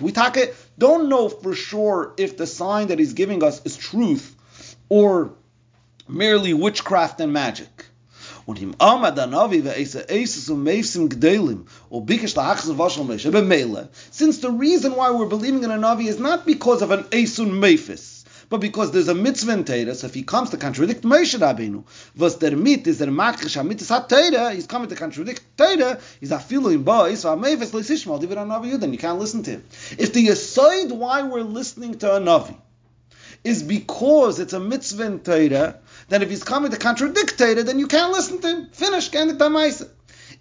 [0.01, 3.77] We talk it, don't know for sure if the sign that he's giving us is
[3.77, 4.37] truth
[4.89, 5.35] or
[6.09, 7.87] merely witchcraft and magic.
[8.49, 9.67] Anavi
[13.77, 13.89] um.
[14.11, 17.51] Since the reason why we're believing in a Navi is not because of an esun
[17.51, 21.39] meifis, but because there's a mitzvah in Torah, so if he comes to contradict Moshe
[21.39, 21.85] Rabbeinu,
[22.17, 26.75] was der mit is der makish ha-mitzvah ha-Torah, he's coming to contradict Torah, he's afilu
[26.75, 29.65] in ba, is ha-meifes le'sishmal, divid ha-Navi then you can't listen to him.
[29.99, 32.57] If the aside why we're listening to a Navi
[33.45, 37.79] is because it's a mitzvah in Torah, then if he's coming to contradict it, then
[37.79, 38.69] you can't listen to him.
[38.73, 39.11] Finish,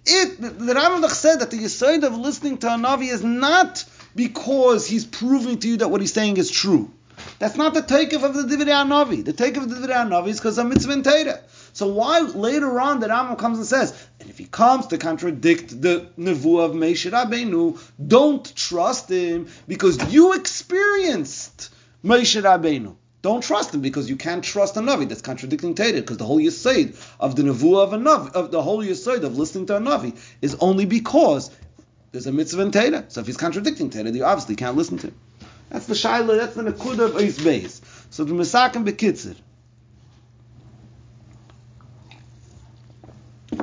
[0.03, 4.87] it the, Rambam said that the aside of listening to a Navi is not because
[4.87, 6.91] he's proving to you that what he's saying is true.
[7.37, 9.23] That's not the takeoff of the Divrei Navi.
[9.23, 11.39] The takeoff of the Divrei Navi is because of mitzvah in Torah.
[11.73, 15.81] So why later on the Rambam comes and says, and if he comes to contradict
[15.81, 21.69] the nevuah of Moshe Rabbeinu, don't trust him because you experienced
[22.03, 22.95] Moshe Rabbeinu.
[23.21, 26.39] Don't trust him because you can't trust a Navi that's contradicting Torah because the whole
[26.39, 29.79] Yisaid of the nevuah of a Navi, of the whole Yisaid of listening to a
[29.79, 31.51] Navi is only because
[32.11, 33.05] there's a mitzvah in Torah.
[33.09, 35.15] So if he's contradicting Torah, you obviously can't listen to him.
[35.69, 37.81] That's the Shaila, that's the Nakuda of Eis Beis.
[38.09, 39.37] So the Mesakim Bekitzer.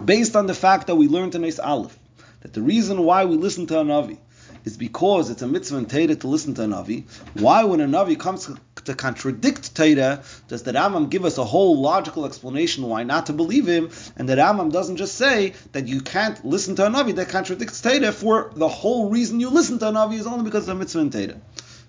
[0.04, 1.98] Based on the fact that we learned in Eis Aleph,
[2.40, 4.18] that the reason why we listen to a Navi
[4.64, 7.04] is because it's a mitzvah in Torah to listen to a Navi.
[7.34, 8.48] Why, when a Navi comes
[8.84, 13.32] to contradict Torah, does the Rambam give us a whole logical explanation why not to
[13.32, 13.90] believe him?
[14.16, 17.80] And the Rambam doesn't just say that you can't listen to a Navi that contradicts
[17.80, 20.78] Torah for the whole reason you listen to a Navi is only because of a
[20.78, 21.40] mitzvah in Torah.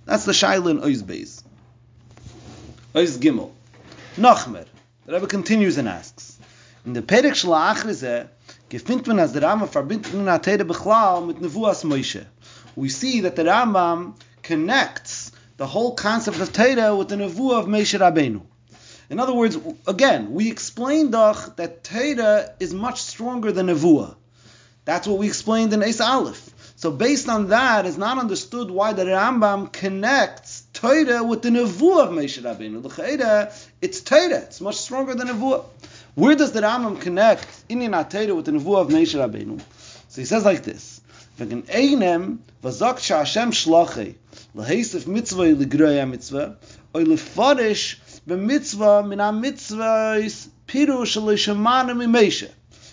[0.05, 1.43] That's the Shaila in Oiz Beis.
[2.95, 3.51] Oiz Gimel.
[4.17, 4.65] Nachmer.
[5.05, 6.37] The Rebbe continues and asks,
[6.85, 8.27] in the Perek Shla Achrize,
[8.69, 12.25] gefindt man as der Rambam verbindet nun a Bechlal mit Nevuas Moshe.
[12.75, 15.28] We see that the Rambam connects
[15.59, 18.41] the whole concept of Torah with the Nevuah of Moshe Rabbeinu.
[19.09, 24.15] In other words, again, we explained that Torah is much stronger than Nevuah.
[24.85, 26.49] That's what we explained in Eis Aleph.
[26.77, 32.05] So based on that, it's not understood why the Rambam connects Torah with the Nevuah
[32.05, 32.81] of Moshe Rabbeinu.
[32.81, 34.43] The it's Torah.
[34.43, 35.65] It's much stronger than Nevuah.
[36.15, 39.59] Where does the Rambam connect Inyan Torah with the Nevuah of Moshe Rabbeinu?
[40.07, 40.98] So he says like this:
[41.39, 44.15] V'gen einem v'zok Hashem shlachei
[44.53, 46.57] leheisef mitzvah ligroya mitzvah
[46.93, 47.85] oy lefarish
[48.27, 50.19] b'mitzvah min ha-mitzvah
[50.67, 52.49] pirush l'shamana mi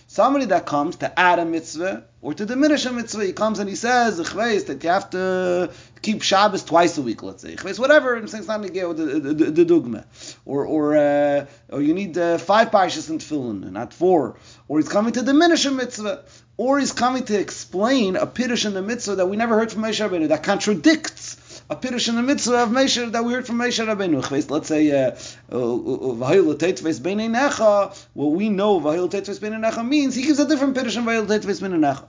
[0.07, 3.69] Somebody that comes to add a mitzvah or to diminish a mitzvah, he comes and
[3.69, 7.55] he says, that you have to keep Shabbos twice a week, let's say.
[7.55, 10.07] whatever, I'm saying it's not the, the, the dogma.
[10.45, 14.39] Or, or, uh, or you need uh, five parshas in tefillin, not four.
[14.67, 16.25] Or he's coming to diminish a mitzvah.
[16.59, 19.83] Or he's coming to explain a piddush in the mitzvah that we never heard from
[19.83, 21.37] Moshe Rabbeinu, that contradicts
[21.69, 24.51] a pirush in the mitzvah of Moshe that we heard from Moshe Rabbeinu.
[24.51, 25.11] Let's say uh,
[25.51, 27.95] v'hayil teitves beinei necha.
[28.15, 31.61] What we know v'hayil teitves necha means he gives a different pirush in v'hayil teitves
[31.61, 32.07] beinei necha.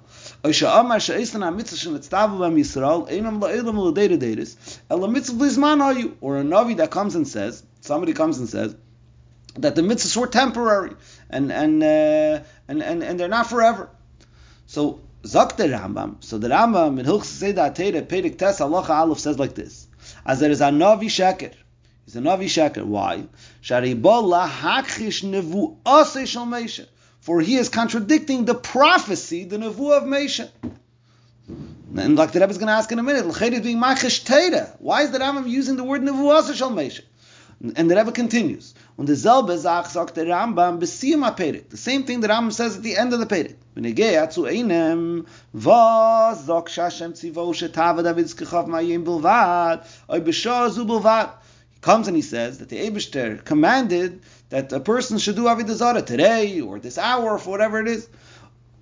[4.90, 6.14] El mitzvah blizman hayu.
[6.22, 8.76] Or a navi that comes and says, somebody comes and says
[9.56, 10.96] that the mitzvahs were temporary
[11.30, 13.90] and and uh, and, and and they're not forever.
[14.67, 16.23] So Zok the Rambam.
[16.23, 19.88] So the Rambam in Hilchs Seder Atera Perik Tes Halacha Aleph says like this:
[20.25, 21.53] As there is a Navi Sheker.
[22.06, 22.86] He's a Navi Sheker.
[22.86, 23.25] Why?
[23.63, 26.86] Sharibol lahachish nevu ase shel Meisha.
[27.21, 30.49] For he is contradicting the prophecy, the nevu of Meisha.
[31.97, 34.75] And like the Rebbe is going to ask in a minute, L'chayit being machish teira.
[34.80, 37.01] Why is the Rambam using the word nevu ase shel Meisha?
[37.62, 38.73] And the Rebbe continues.
[38.98, 40.80] Und derselbe Sach sagt der Rambam.
[40.80, 43.56] The same thing the Rambam says at the end of the Perek.
[43.76, 50.84] V'negea zu einem, was sagt Shashem Tzivo shetava David skechov ma'yim bilvad, oi b'shah zu
[50.84, 51.30] bilvad.
[51.70, 55.76] He comes and he says that the Eibishter commanded that a person should do Avodah
[55.76, 58.10] Zarah today, or this hour, or whatever it is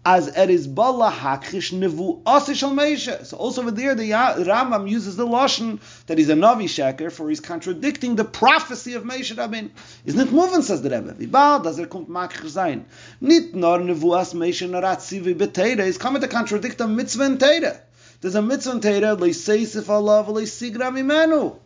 [0.05, 3.25] as er is bala hakrish nevu asishal meisha.
[3.25, 7.27] So also over there, the Rambam uses the lashon that he's a navi sheker for
[7.27, 9.71] he's contradicting the prophecy of Meisha Rabin.
[10.05, 10.61] Isn't moving?
[10.61, 11.15] Says the Rebbe.
[11.17, 12.85] Wie bald does er kommt makrish sein?
[13.19, 15.85] Nit nor nevu as Meisha naratzivi beteira.
[15.85, 17.79] He's coming to contradict a mitzvah in teira.
[18.21, 21.57] There's a mitzvah in teira leisesif Allah leisigra mimenu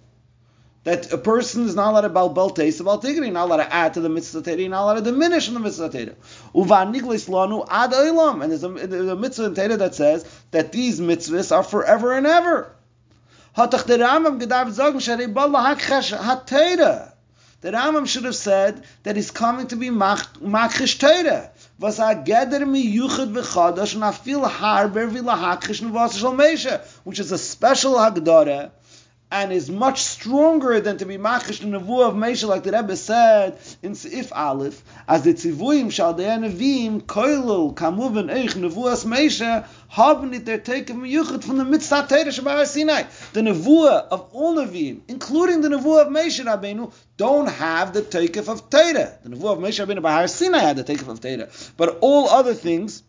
[0.83, 3.73] that a person is not allowed to bal bal taste about tigri, not allowed to
[3.73, 6.15] add to the mitzvah teira, not allowed to diminish in the mitzvah teira.
[6.55, 10.99] Uva niglis lanu ad olam, and there's a, a mitzvah in that says that these
[11.01, 12.71] mitzvahs are forever and ever.
[13.57, 17.13] Hatach the Rambam gedav sagen sharei bal hakchash hateira.
[17.61, 21.49] The Rambam should have said that he's coming to be makrish teira.
[21.77, 27.33] Was a geder mi yuchad v'chadash and afil harber v'lahakrish nevas shal meisha, which is
[27.33, 28.71] a special hagdara
[29.31, 32.95] and is much stronger than to be machish the nevuah of Mesha, like the Rebbe
[32.95, 39.67] said in Seif Aleph, as the tzivuim shal de nevim koilul kamuven eich nevuas Mesha
[39.89, 43.03] haben it their take of miyuchet from the mitzvah Torah Shabbat Sinai.
[43.33, 48.49] The nevuah of all nevim, including the nevuah of Mesha Rabbeinu, don't have the takeoff
[48.49, 49.17] of Torah.
[49.23, 52.55] The nevuah of Mesha Rabbeinu by Sinai had the takeoff of Torah, but all other
[52.55, 53.03] things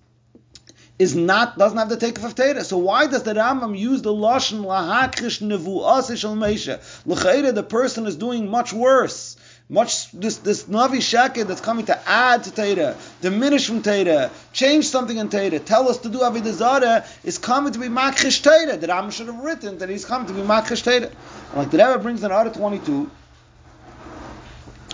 [1.01, 2.63] is not doesn't have the take of Torah.
[2.63, 6.79] So why does the Rambam use the lashon lahakrish nevuas shel meisha?
[7.07, 9.39] L'chayre, the person is doing much worse.
[9.71, 14.85] Much this this navi shaket that's coming to add to Torah, diminish from Torah, change
[14.85, 18.77] something in Torah, tell us to do avodah zarah is coming to be makrish Torah.
[18.77, 21.11] The Rambam should have written that he's coming to be makrish Torah.
[21.57, 23.11] Like the Rebbe brings in Arah 22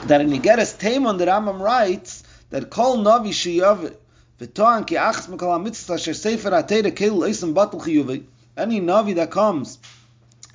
[0.05, 3.33] that in Igeres Taimon the Rambam writes that kol navi
[4.40, 4.88] shiyav
[8.58, 9.80] any Navi that comes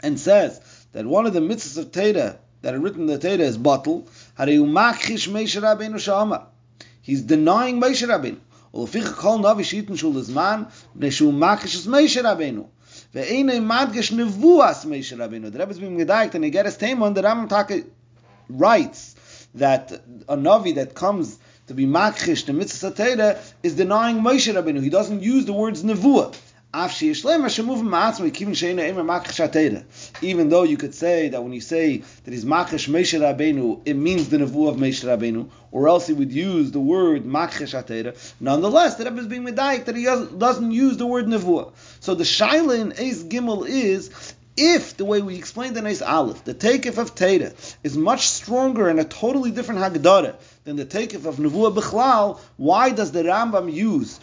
[0.03, 0.61] and says
[0.93, 4.07] that one of the mitzvahs of Teda that are written in the Teda is bottle,
[7.03, 8.41] he's denying Moshe Rabbeinu.
[8.77, 10.63] ולפיכך כל נביא שייתן שול הזמן,
[10.95, 12.67] מפני שהוא מקיש את משה רבנו.
[13.15, 15.49] ואינו מדגש נבואס משה רבנו.
[15.49, 17.83] The Rebbe is being medayik, and he get his Taimon, the Rambam Taka
[18.51, 19.15] writes
[19.55, 19.93] that
[20.29, 24.82] a Navi that comes to be makrish the mitzvah Torah is denying Moshe Rabbeinu.
[24.82, 26.36] He doesn't use the words nevuah.
[30.22, 33.96] Even though you could say that when you say that he's makrish Moshe Rabbeinu, it
[33.96, 38.16] means the nevuah of Moshe Rabbeinu, or else he would use the word makrish atera.
[38.40, 41.74] Nonetheless, the Rebbe is being medayik that he doesn't use the word nevuah.
[42.00, 46.44] So the shaila in Eis Gimel is if the way we explained in Eis Aleph,
[46.44, 51.26] the takeoff of Teda is much stronger and a totally different Haggadah than the takeoff
[51.26, 54.20] of Nevuah Bechlal, why does the Rambam use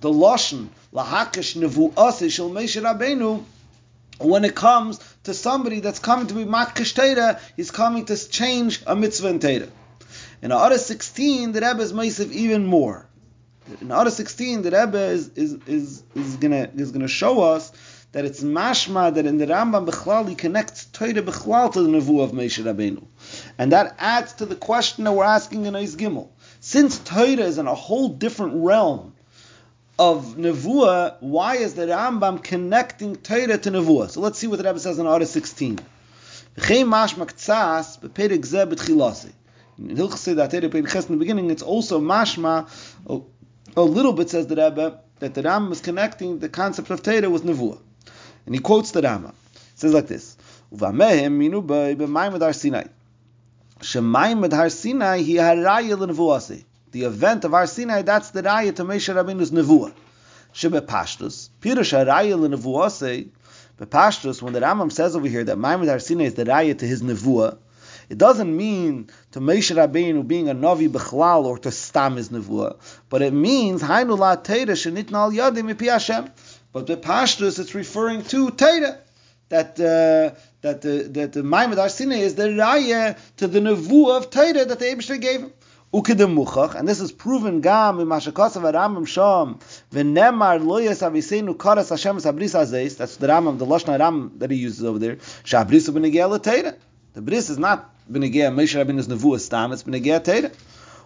[0.00, 3.44] the Lashon Lahakish Nevuah Shel Moshe Rabbeinu
[4.18, 8.82] when it comes to somebody that's coming to be Makish Teda, he's coming to change
[8.86, 9.68] a mitzvah in Teda.
[10.42, 13.06] In Ara 16, the Rebbe is Meisiv even more.
[13.80, 17.72] In Ara 16, the Rebbe is, is, is, is gonna is gonna show us
[18.12, 22.32] that it's mashma that in the Rambam Bechlal connects Torah Bechlal to the Nevu of
[22.32, 23.04] Moshe Rabbeinu.
[23.56, 26.28] And that adds to the question that we're asking in Eis Gimel.
[26.60, 29.14] Since Torah is in a whole different realm
[29.98, 34.10] of Nevuah, why is the Rambam connecting Torah to Nevuah?
[34.10, 35.78] So let's see what the Rebbe says in Order 16.
[36.56, 36.64] In
[39.96, 42.66] Hilchas say that in the beginning, it's also mashma.
[43.76, 47.30] A, little bit says the Rebbe that the Rambam is connecting the concept of Torah
[47.30, 47.78] with Nevuah.
[48.46, 49.34] And he quotes the Rama.
[49.54, 50.36] It says like this:
[50.74, 52.84] "Uvamehem minu b'mayim Har Sinai.
[53.80, 56.64] Shemayim Har Sinai he haraya l'nevuase.
[56.92, 59.92] The event of Har Sinai, that's the raya to Moshe Rabbeinu's nevuah.
[60.54, 63.28] Shebe pashtus pirush haraya l'nevuase.
[63.78, 66.86] Bepashtus, when the Rambam says over here that Maimon Har Sinai is the raya to
[66.86, 67.56] his nevuah,
[68.10, 72.76] it doesn't mean to Moshe Rabbeinu being a Navi Bechlal or to Stam his Nevuah,
[73.08, 76.28] but it means Hainu La Teira Shenitna Al Yadim Hashem.
[76.72, 78.98] But the Pashtus, it's referring to Teda.
[79.48, 81.78] That uh, that the that the Maimad
[82.12, 85.52] is the raya to the nevu of Teda that the Eibushter gave him.
[85.92, 89.58] Ukedem muchach, and this is proven gam in Mashakasav Ramam Sham
[89.90, 92.96] v'nemar loyas avisenu karas Hashem sabris azeis.
[92.96, 95.16] That's the Ramam, the Lashna Ram that he uses over there.
[95.16, 96.76] Shabrisu b'negea Teda.
[97.14, 99.72] The bris is not b'negea Moshe Rabbeinu's nevu stam.
[99.72, 100.52] It's b'negea Teda.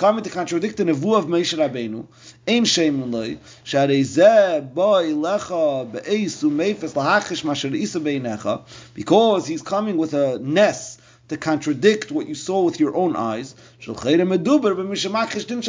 [0.00, 2.06] coming to contradict the nevuah of Moshe Rabbeinu.
[2.48, 3.36] Ein shem loy,
[3.66, 8.62] sharei zeh boy lecha be'eis u'meifes lahachish masher isa beinecha,
[8.94, 10.96] because he's coming with a ness
[11.28, 13.54] to contradict what you saw with your own eyes.
[13.82, 15.60] Meduber b'mishamachish din.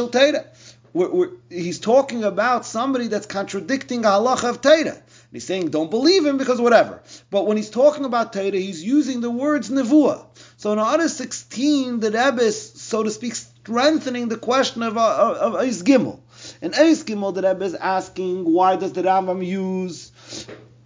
[1.50, 5.02] He's talking about somebody that's contradicting halacha of teira.
[5.32, 7.02] He's saying don't believe him because whatever.
[7.30, 10.26] But when he's talking about Torah, he's using the words nevuah.
[10.58, 15.54] So in Order 16, the Rebbe so to speak, strengthening the question of, uh, of,
[15.54, 16.20] of Eis Gimel.
[16.62, 20.12] In Eis Gimel, the Rebbe is asking, why does the Rambam use,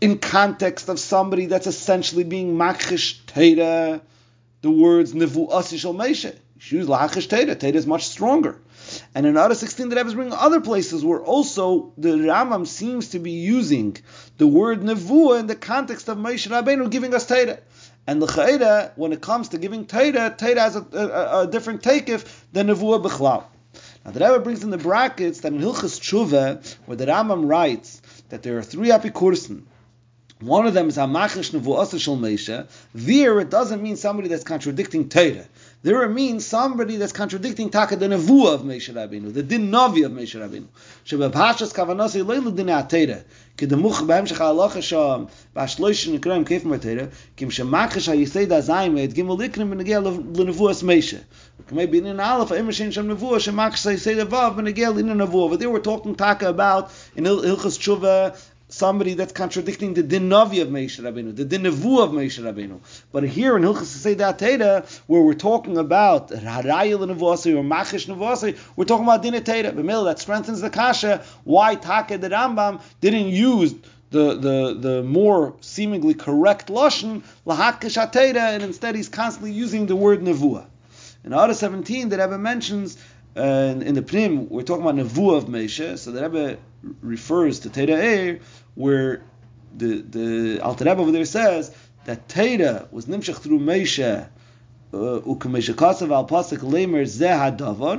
[0.02, 4.02] in context of somebody that's essentially being makhish Torah,
[4.62, 6.36] the words nevuah shel Moshe?
[6.68, 7.56] You use lahachish Torah.
[7.56, 8.60] Torah is much stronger.
[9.14, 13.10] And in Order 16, the Rebbe is bringing other places where also the Rambam seems
[13.10, 13.98] to be using
[14.38, 17.60] the word nevuah in the context of Moshe Rabbeinu giving us Torah.
[18.08, 21.82] And the Chayda, when it comes to giving Torah, Torah has a, a, a different
[21.82, 23.44] takeif than nevuah b'chlal.
[24.06, 28.02] Now the Rebbe brings in the brackets that in Hilchas Tshuva, where the Rambam writes
[28.30, 29.64] that there are three apikursin,
[30.41, 32.67] one of them is Hamachish Nevu'asa Shel Meisha.
[32.95, 35.45] There, it doesn't mean somebody that's contradicting Torah.
[35.83, 40.05] There it means somebody that's contradicting Taka the Nevuah of Meisha Rabbeinu, the Din Navi
[40.05, 40.67] of Meisha Rabbeinu.
[41.05, 43.23] Sheba Pashas Kavanasi Leilu Din HaTorah.
[43.61, 45.25] כדמוך בהמשך ההלכה שם,
[45.57, 47.03] והשלוש נקראים כיף מהתרא,
[47.37, 50.01] כי משמחש היסד הזין ואת גימל ליקרים בנגיע
[50.35, 51.17] לנבואס מיישה.
[51.61, 55.53] וכמי בעניין א', האם שאין שם נבואה, שמחש היסד הוו בנגיע לעניין נבואה.
[55.53, 58.37] But they were talking taka about, in Hilchas Tshuva,
[58.76, 62.80] somebody that's contradicting the din navi of Moshe Rabbeinu, the din nevu of Moshe Rabbeinu.
[63.12, 68.86] But here in Hilchas Teda, where we're talking about harayil nevuasi or machish nevuasi, we're
[68.86, 70.04] talking about din Teda.
[70.04, 71.24] That strengthens the kasha.
[71.46, 73.74] Why Taka the Rambam didn't use
[74.12, 79.96] the, the, the more seemingly correct lashon lahakish Teda, and instead he's constantly using the
[79.96, 80.66] word nevuah.
[81.24, 82.98] In Order 17, the Rebbe mentions
[83.37, 86.59] uh, in, in, the Pnim, we're talking about nevuah of Moshe, so the Rebbe
[87.01, 88.43] refers to Teda Eir,
[88.75, 89.23] where
[89.77, 91.75] the the Alter Rebbe over there says
[92.05, 94.29] that Teda was nimshach through Moshe
[94.93, 97.95] וכמשה כוסף על פוסק לימר זה הדבר,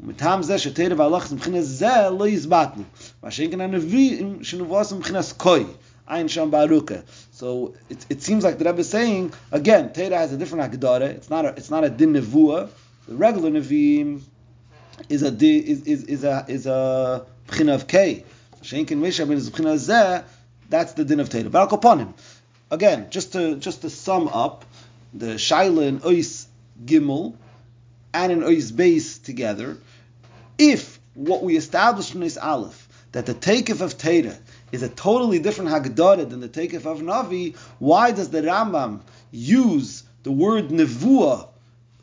[0.00, 2.82] ומטעם זה שתרא והלך מבחינת זה לא יסבטנו.
[3.22, 5.64] מה שאין כאן הנביאים שנבואס מבחינת קוי,
[6.08, 7.02] ein sham baruka.
[7.32, 11.08] So it, it seems like the Rebbe is saying again, Teda has a different agdara.
[11.08, 12.68] It's not a, it's not a din nevua.
[13.08, 14.20] The regular neviim
[15.09, 17.25] is a is is is a is a
[17.59, 18.23] of kei.
[18.61, 20.23] Shenkin Mishabin is b'china zeh.
[20.69, 21.51] That's the din of Teda.
[21.51, 22.13] But him
[22.69, 24.65] again, just to just to sum up
[25.13, 26.47] the shaila ois
[26.85, 27.35] gimel
[28.13, 29.77] and an ois base together.
[30.57, 34.37] If what we established in this aleph that the takeif of Teda
[34.71, 40.03] is a totally different Haggadah than the Takef of Navi, why does the Rambam use
[40.23, 41.49] the word Nevuah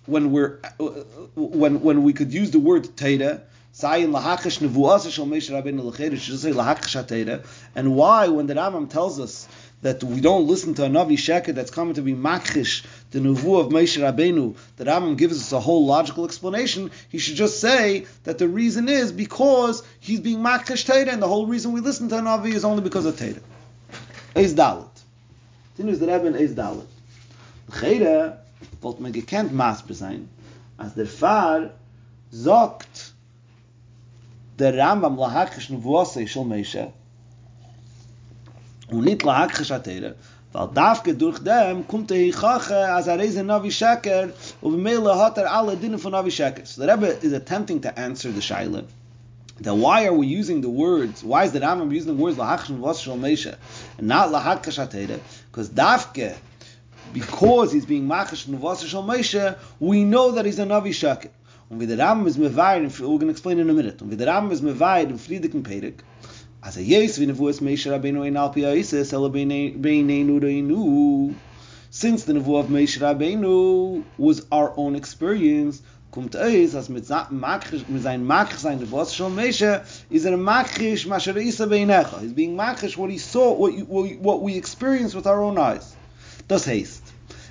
[0.09, 0.59] when we're
[1.35, 3.43] when when we could use the word Teda?
[3.81, 4.13] And
[7.97, 9.49] why, when the Rambam tells us
[9.83, 13.61] that we don't listen to a Navi Sheker that's coming to be makhish, the Nuvu
[13.61, 16.91] of Moshe Rabbeinu, the Rambam gives us a whole logical explanation.
[17.09, 21.29] He should just say that the reason is because he's being makhish Teda, and the
[21.29, 23.41] whole reason we listen to a Navi is only because of Teda.
[24.35, 24.89] Eis Dalit.
[25.77, 26.87] Continues the Rebbe Eis Dalit.
[27.79, 28.39] Chere,
[28.81, 30.29] wollte man gekannt Masber sein,
[30.77, 31.71] als der Fahr
[32.31, 33.15] sagt,
[34.59, 36.93] der Rambam lahakish Nuvuose shel Moshe,
[38.91, 40.15] und nicht lahakish Atera,
[40.53, 44.31] weil dafke durch dem kommt er hichache als er reise Navi Sheker
[44.61, 46.65] und bemele hat er alle Dinge von Navi Sheker.
[46.65, 48.85] So the Rebbe is attempting to answer the Shaila.
[49.61, 52.71] Then why are we using the words, why is the Rambam using the words lahakish
[52.71, 53.55] Nuvuose shel Moshe
[53.99, 55.21] and not lahakish Atera?
[55.51, 56.35] Because dafke
[57.13, 61.31] because he's being machish Nuvuose shel Moshe, we know that he's a Navi Sheker.
[61.71, 64.17] Und wie der Rambam ist mevayr, we're going to explain in a minute, und wie
[64.17, 66.03] der Rambam ist mevayr in Friediken Perik,
[66.63, 71.35] as a yes, wie nevuas Meisha Rabbeinu in Alpi Aisis, ela beineinu reinu,
[71.91, 77.87] since the nevu of Meisha Rabbeinu was our own experience, kommt eis, as mit machish,
[77.87, 82.57] mit sein machish sein nevuas shal Meisha, is er machish masher isa beinecha, he's being
[82.57, 85.95] machish what he saw, what, you, what we experienced with our own eyes.
[86.49, 87.03] Das heißt,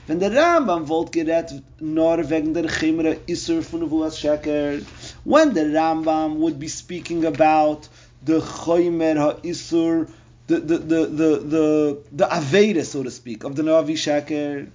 [0.07, 4.79] Wenn der Rambam wollt gerät nur wegen der Chimre Isser von Nevuas Sheker,
[5.25, 7.89] when the Rambam would be speaking about
[8.25, 10.07] the Choymer HaIsur,
[10.47, 14.67] the, the, the, the, the, the Aveda, so to speak, of the Navi Sheker,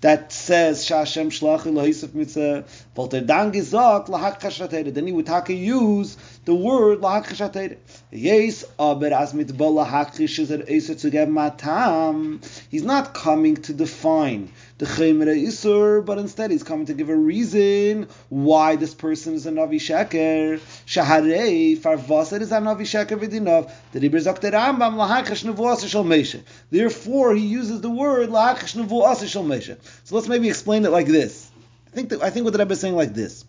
[0.00, 6.16] that says Shashem Shlach Elohim Mitzvah, but dann gesagt lahak Then he would take use
[6.44, 7.76] the word lahak
[8.10, 10.20] Yes, aber as mit lahak
[10.68, 12.40] is er to get matam.
[12.70, 17.16] He's not coming to define the Chemere Isur, but instead he's coming to give a
[17.16, 20.58] reason why this person is a Navi Sheker.
[20.86, 23.70] Shaharei, Farvaser is a Navi Sheker Vidinov.
[23.92, 26.42] The Rebbe sagt der Rambam, Lahakesh Nevuas Shal Meshe.
[26.70, 29.78] Therefore, he uses the word Lahakesh Nevuas Shal Meshe.
[30.04, 31.50] So let's maybe explain it like this.
[31.86, 33.46] I think, that, I think what the Rebbe is saying like this.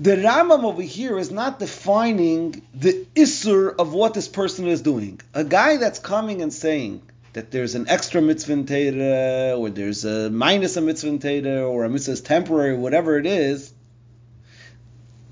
[0.00, 5.20] The Rambam over here is not defining the Isur of what this person is doing.
[5.32, 7.00] A guy that's coming and saying,
[7.36, 11.68] that there's an extra mitzvah in Teda, or there's a minus a mitzvah in Teda,
[11.68, 13.74] or a mitzvah is temporary, whatever it is,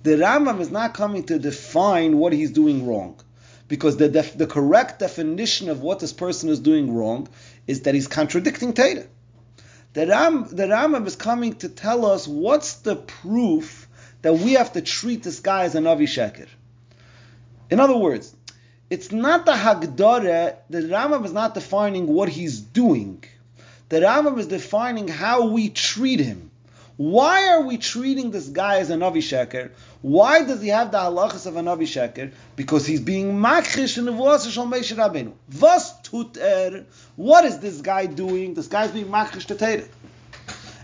[0.02, 3.18] the Rambam is not coming to define what he's doing wrong.
[3.68, 7.26] Because the, def- the correct definition of what this person is doing wrong
[7.66, 9.06] is that he's contradicting Teda.
[9.94, 13.88] The, Ram, the Rambam is coming to tell us what's the proof
[14.20, 16.48] that we have to treat this guy as an Avi Sheker.
[17.70, 18.36] In other words,
[18.90, 23.24] it's not the Hagdara, the Rambam is not defining what he's doing.
[23.88, 26.50] The Rambam is defining how we treat him.
[26.96, 29.72] Why are we treating this guy as a Navi Sheker?
[30.00, 32.32] Why does he have the halachas of a Navi Sheker?
[32.54, 35.32] Because he's being makrish in the voice of Moshe Rabbeinu.
[35.60, 36.86] Was tut?
[37.16, 38.54] What is this guy doing?
[38.54, 39.84] This guy's being makrish to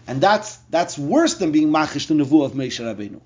[0.08, 3.20] And that's that's worse than being makrish to the of Moshe Rabbeinu.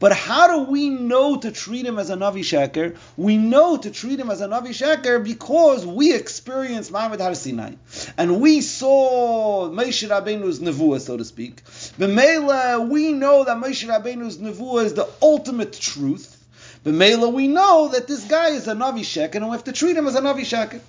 [0.00, 2.96] But how do we know to treat him as a Navi Sheker?
[3.16, 7.72] We know to treat him as a Navi Sheker because we experienced Ma'amad Har Sinai.
[8.16, 11.64] And we saw Moshe Rabbeinu's Nevuah, so to speak.
[11.64, 16.36] B'meila, we know that Moshe Rabbeinu's Nevuah is the ultimate truth.
[16.84, 19.96] B'meila, we know that this guy is a Navi Sheker and we have to treat
[19.96, 20.80] him as a Navi Sheker.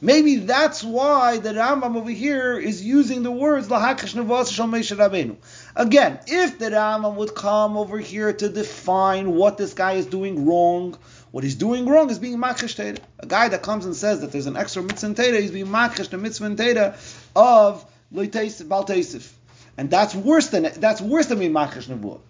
[0.00, 5.36] Maybe that's why the Rambam over here is using the words Lahakash Nevas Shal Rabbeinu.
[5.76, 10.46] Again, if the Rambam would come over here to define what this guy is doing
[10.46, 10.96] wrong,
[11.32, 12.98] what he's doing wrong is being makish teda.
[13.20, 16.08] A guy that comes and says that there's an extra mitzvah teda, he's being makish
[16.08, 16.96] the mitzvah teda
[17.36, 19.30] of Balteisif.
[19.76, 22.20] And that's worse than that's worse than being makish nevuah.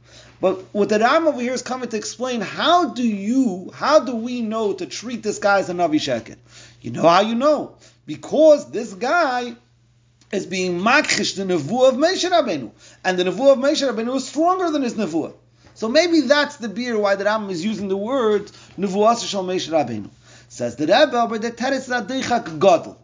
[0.40, 4.16] But what the Ram over here is coming to explain, how do you, how do
[4.16, 6.36] we know to treat this guy as a Navi Sheket?
[6.82, 7.76] You know how you know?
[8.06, 9.54] Because this guy
[10.32, 12.70] is being makhish the nevuah of Moshe Rabbeinu,
[13.04, 15.32] and the nevuah of Moshe Rabbeinu is stronger than his nevuah.
[15.74, 19.70] So maybe that's the beer why the Ram is using the word nevuah shel Moshe
[19.70, 20.08] Rabbeinu.
[20.48, 22.98] Says the Rebbe, but the teretz radeichak gadol.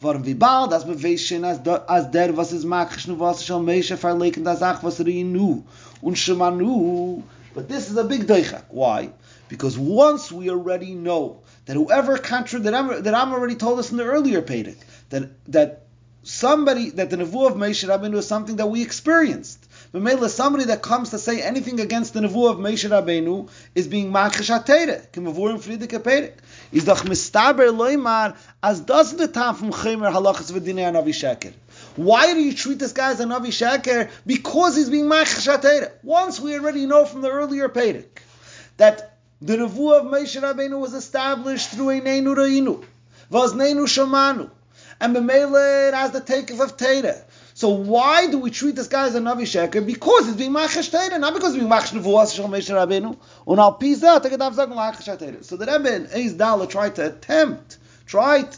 [0.00, 4.62] Warum wie bald das as as der was is makhish nevuah shel Moshe verleken das
[4.62, 5.64] ach was reinu
[6.02, 7.22] und shemanu.
[7.54, 8.64] But this is a big deichak.
[8.68, 9.10] Why?
[9.48, 13.90] Because once we already know that whoever contra that I'm, that I'm already told us
[13.90, 14.76] in the earlier Pedic
[15.10, 15.81] that that
[16.22, 19.68] somebody that the nevuah of Moshe Rabbeinu is something that we experienced.
[19.92, 24.12] Memela, somebody that comes to say anything against the nevuah of Moshe Rabbeinu is being
[24.12, 25.06] makish atere.
[25.10, 26.34] Kemavurim friedike Pedic.
[26.70, 31.52] Is loimar as doesn't the time from chemer halachas v'dinei anavi sheker.
[31.96, 34.10] Why do you treat this guy as a Navi Sheker?
[34.24, 38.06] Because he's being Machish Once we already know from the earlier Pedic
[38.78, 42.84] that the Nevuah of Moshe Rabbeinu was established through a Neinu Reinu.
[43.28, 44.50] Was Neinu Shamanu.
[45.02, 47.24] And Bemele has the takeoff of Teda.
[47.54, 49.84] So why do we treat this guy as a Navi Sheker?
[49.84, 53.18] Because he's being Machash Teda, not because he's being Machash Nevuah Shal Moshe Rabbeinu.
[53.44, 55.42] Und al Pisa, Tegadav Zag Machash Teda.
[55.44, 58.56] So the Rebbe in Eis Dala tried to attempt, tried,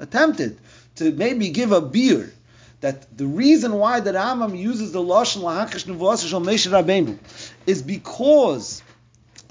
[0.00, 0.58] attempted
[0.96, 2.32] to maybe give a beer
[2.80, 7.16] that the reason why the Rambam uses the Lashon Lahachash Nevuah Shal Moshe Rabbeinu
[7.64, 8.82] is because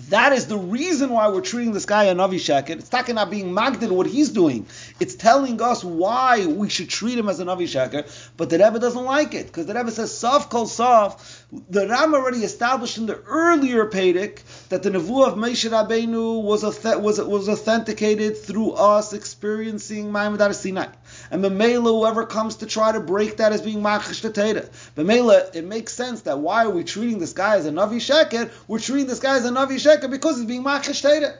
[0.09, 2.71] that is the reason why we're treating this guy a Navi Sheket.
[2.71, 4.67] It's talking about being magdid what he's doing.
[4.97, 8.79] It's telling us why we should treat him as a Navi Sheket, but the Rebbe
[8.79, 11.19] doesn't like it because the Rebbe says Saf kol Saf.
[11.69, 14.39] The Ram already established in the earlier Pedic
[14.69, 20.87] that the Nevuah of Moshe Rabbeinu was, was, was authenticated through us experiencing Ma'amad Sinai.
[21.29, 24.69] And Mamela, whoever comes to try to break that is being Machish the Teda.
[24.95, 28.49] Mamela, it makes sense that why are we treating this guy as a Navi Sheket?
[28.69, 31.37] We're treating this guy as a Navi Sheket because he's being Machish Teda.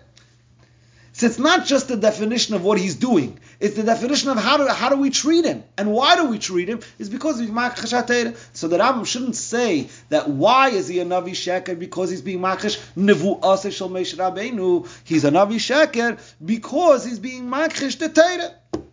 [1.16, 4.58] So it's not just the definition of what he's doing; it's the definition of how
[4.58, 7.50] do how do we treat him and why do we treat him is because he's
[7.50, 12.22] makish So the Rambam shouldn't say that why is he a navi sheker because he's
[12.22, 13.42] being makish nevu
[13.72, 14.88] shel Rabbeinu.
[15.04, 18.84] He's a navi sheker because he's being makish the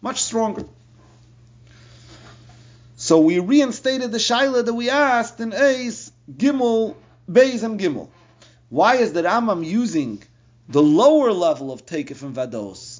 [0.00, 0.64] Much stronger.
[2.96, 6.94] So we reinstated the shaila that we asked in Ace Gimel
[7.30, 8.08] Beis and Gimel.
[8.68, 10.22] Why is the Rambam using
[10.68, 12.91] the lower level of Takef and Vados,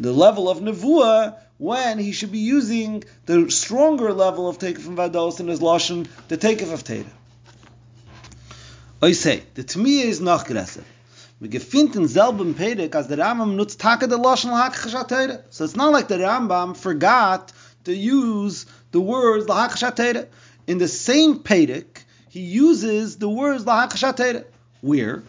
[0.00, 4.96] the level of Nevuah, when he should be using the stronger level of Tekef from
[4.96, 7.06] Vados in his Lashon, the Tekef of Teda.
[9.02, 10.82] I say, the Tmiya is noch größer.
[11.38, 15.76] We gefind in selben Pedek as the Rambam nutzt Taka the Lashon Lahakashat So it's
[15.76, 17.52] not like the Rambam forgot
[17.84, 20.28] to use the words Lahakashat
[20.66, 24.44] In the same Pedek, he uses the words Lahakashat
[24.80, 25.22] Where?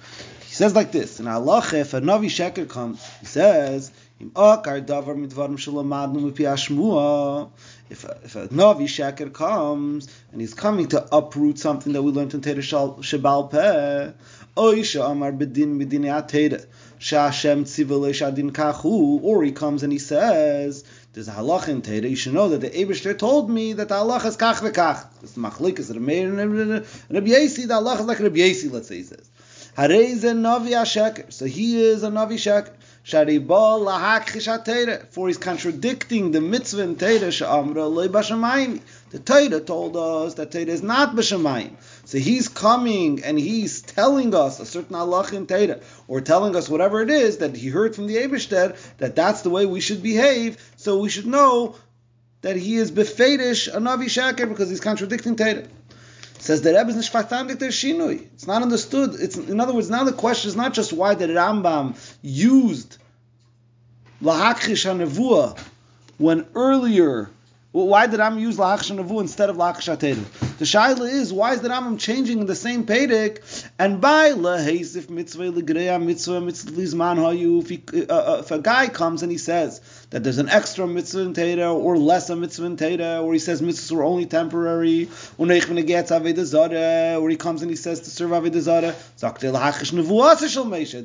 [0.47, 3.89] He says like this, in Allah, if a Navi Sheker comes, he says,
[7.91, 12.11] if a, if a Navi Sheker comes and he's coming to uproot something that we
[12.11, 14.13] learned in Teda Shabal Peh,
[14.55, 14.74] or
[19.43, 22.69] he comes and he says, there's a halach in Teda, you should know that the
[22.69, 25.05] Ebershter told me that the halach is kach v'kach.
[25.22, 29.30] This machlik is Rabbi Yesi, the halach is like Rabbi Yesi, let's say he says.
[29.78, 32.72] Harei ze Navi Sheker, so he is a Navi Sheker.
[33.03, 33.25] For
[35.27, 37.31] he's contradicting the mitzvah in Teira.
[39.09, 41.71] The Teira told us that Teira is not b'shamayim.
[42.05, 46.69] So he's coming and he's telling us a certain halach in Teira, or telling us
[46.69, 50.03] whatever it is that he heard from the Eibishter, that that's the way we should
[50.03, 50.57] behave.
[50.77, 51.75] So we should know
[52.41, 55.67] that he is befedish a Navi Shaker because he's contradicting Teira.
[56.41, 58.25] Says the Rebbe is verstandig der Shinui.
[58.33, 59.13] It's not understood.
[59.13, 62.97] It's in other words, now the question is not just why the Rambam used
[64.23, 65.55] lahakrish hanevua
[66.17, 67.29] when earlier.
[67.73, 69.85] Why did Rambam use lahakrish hanevua instead of lahakrish
[70.57, 75.11] The shaila is why is the Rambam changing in the same pedic and by laheisif
[75.11, 79.79] mitzvah legreya mitzvah mitzvah lizman hayu uh, uh, if a guy comes and he says
[80.12, 83.39] that there's an extra mitzvah in Teda or less a mitzvah in Teda, or he
[83.39, 88.93] says mitzvahs are only temporary, or he comes and he says to serve Avedazara,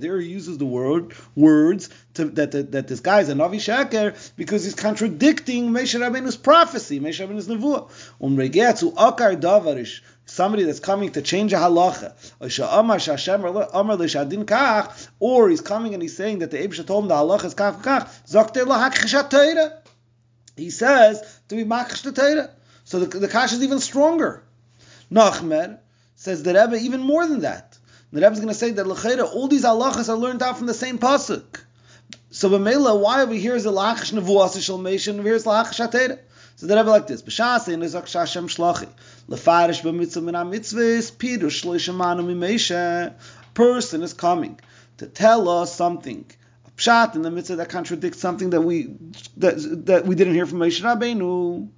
[0.00, 3.60] there he uses the word words to, that, that, that this guy is a Navi
[3.60, 7.88] Shaker because he's contradicting Moshe Rabbeinu's prophecy, Moshe Rabbeinu's Nevuah.
[10.26, 12.12] Somebody that's coming to change a halacha,
[15.18, 17.82] or he's coming and he's saying that the Abisha told him the halacha is kach
[17.82, 18.08] kach,
[20.56, 22.50] he says to be makish the Torah.
[22.84, 24.42] So the, the kash is even stronger.
[25.10, 25.78] Nachmer
[26.14, 27.78] says the Rebbe even more than that.
[28.12, 30.66] The Rebbe is going to say that lechera, all these halachas are learned out from
[30.66, 31.60] the same pasuk.
[32.30, 35.78] So b'meila, why over here is the lachish nevuas shel meishin, over here is lachish
[35.78, 36.18] atera.
[36.56, 38.88] So the Rebbe like this: B'shas in Ezak Shashem Shlochi
[39.28, 43.14] lefarish b'mitzvah min ha'mitzvahs pirush shloishamanu mimeisha.
[43.52, 44.58] Person is coming
[44.96, 46.24] to tell us something.
[46.66, 48.88] A pshat in the mitzvah that contradicts something that we
[49.36, 51.68] that, that we didn't hear from Moshe Rabbeinu.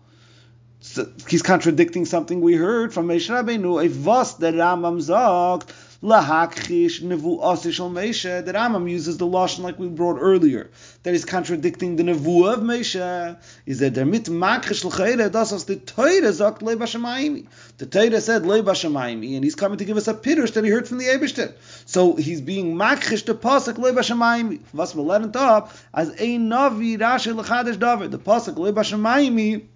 [0.80, 3.84] So he's contradicting something we heard from Moshe Rabbeinu.
[3.84, 5.72] A vos that Rambam sagt
[6.02, 8.44] lahakchish nevu'as shel Moshe.
[8.44, 10.70] The Rambam uses the lashon like we brought earlier,
[11.02, 13.36] that is contradicting the nevuah of Moshe.
[13.66, 17.46] Is that der mit makrish l'chayre das as the Torah lei b'shamayim.
[17.78, 20.86] The Torah said b'shamayim, and he's coming to give us a pirush that he heard
[20.86, 21.54] from the Eibushter.
[21.86, 24.60] So he's being makrish the pasuk lei b'shamayim.
[24.72, 28.12] Was we learned up as a navi rashi l'chadash David.
[28.12, 29.66] The pasuk b'shamayim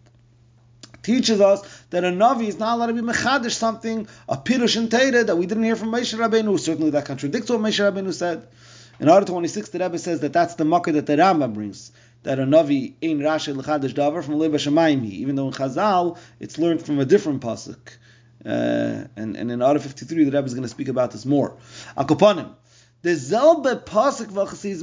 [1.02, 4.90] teaches us that a Navi is not allowed to be Mechadish something, a Pirush and
[4.90, 6.58] Teire that we didn't hear from Moshe Rabbeinu.
[6.58, 8.46] Certainly that contradicts what Moshe Rabbeinu said.
[9.00, 11.92] In order 26, the Rebbe says that that's the makkah that the Rambam brings.
[12.22, 16.56] That a Navi in Rashi L'chadish Davar from Leba Shemaimi, even though in Chazal it's
[16.56, 17.96] learned from a different pasuk.
[18.44, 21.56] Uh, and, and in Order 53, the Rebbe is going to speak about this more.
[21.96, 22.54] Akoponim.
[23.02, 24.82] The Zelbe pasuk welches is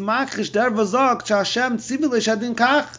[0.49, 2.98] der vazak cha Hashem tzivile shadin kach.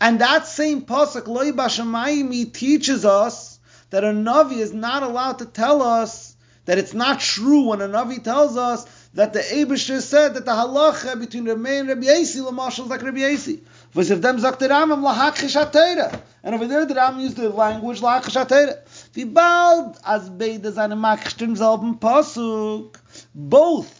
[0.00, 3.58] And that same pasuk loy bashamayim teaches us
[3.90, 6.34] that a navi is not allowed to tell us
[6.64, 10.52] that it's not true when a navi tells us that the Abishah said that the
[10.52, 13.56] halacha between Rabbi and Rabbi Yasi Lamashal is like Rabbi Yasi.
[13.92, 18.78] Them zakte Ramam lahachish And over there the Ram used the language lahachish hatera.
[19.14, 19.24] Wie
[20.06, 22.94] as beide seine selben pasuk.
[23.34, 23.99] Both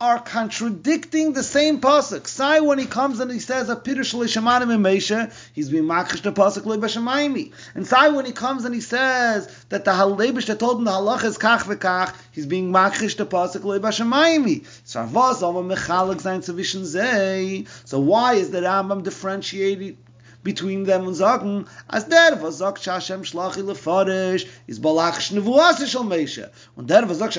[0.00, 2.28] are contradicting the same pasuk.
[2.28, 6.30] Sai when he comes and he says a pirush l'shamanim Mesha, he's being makish the
[6.30, 7.52] pasuk le'bashamaymi.
[7.74, 10.92] And Sai when he comes and he says that the halebish that told him the
[10.92, 13.64] halach is kach v'kach, he's being makish the pasuk
[16.84, 17.64] zay.
[17.84, 19.98] So why is the Rambam differentiating?
[20.48, 23.62] Between them und sagen, als der, was sagt Hashem schlachi
[24.80, 25.20] balach.
[26.76, 27.34] Und der, was sagt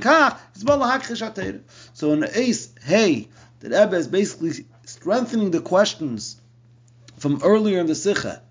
[0.00, 1.60] kach, balach.
[1.94, 3.28] So in Ace, hey,
[3.60, 6.40] the Rebbe is basically strengthening the questions
[7.16, 8.42] from earlier in the Sikha.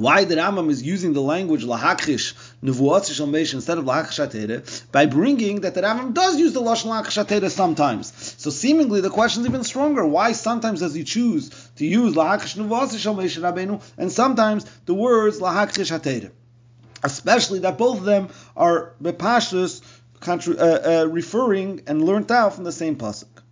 [0.00, 2.32] Why the Rambam is using the language lahakish
[2.64, 7.50] nevuot shel instead of lahakish by bringing that the Rambam does use the lashon lahakish
[7.50, 8.34] sometimes.
[8.38, 10.06] So seemingly the question is even stronger.
[10.06, 14.94] Why sometimes does he choose to use lahakish nuvasi shal Moshe Rabbeinu and sometimes the
[14.94, 16.30] words lahakish hatera?
[17.02, 19.82] Especially that both of them are bepashtus,
[20.26, 23.42] uh, uh, referring and learnt out from the same pasuk.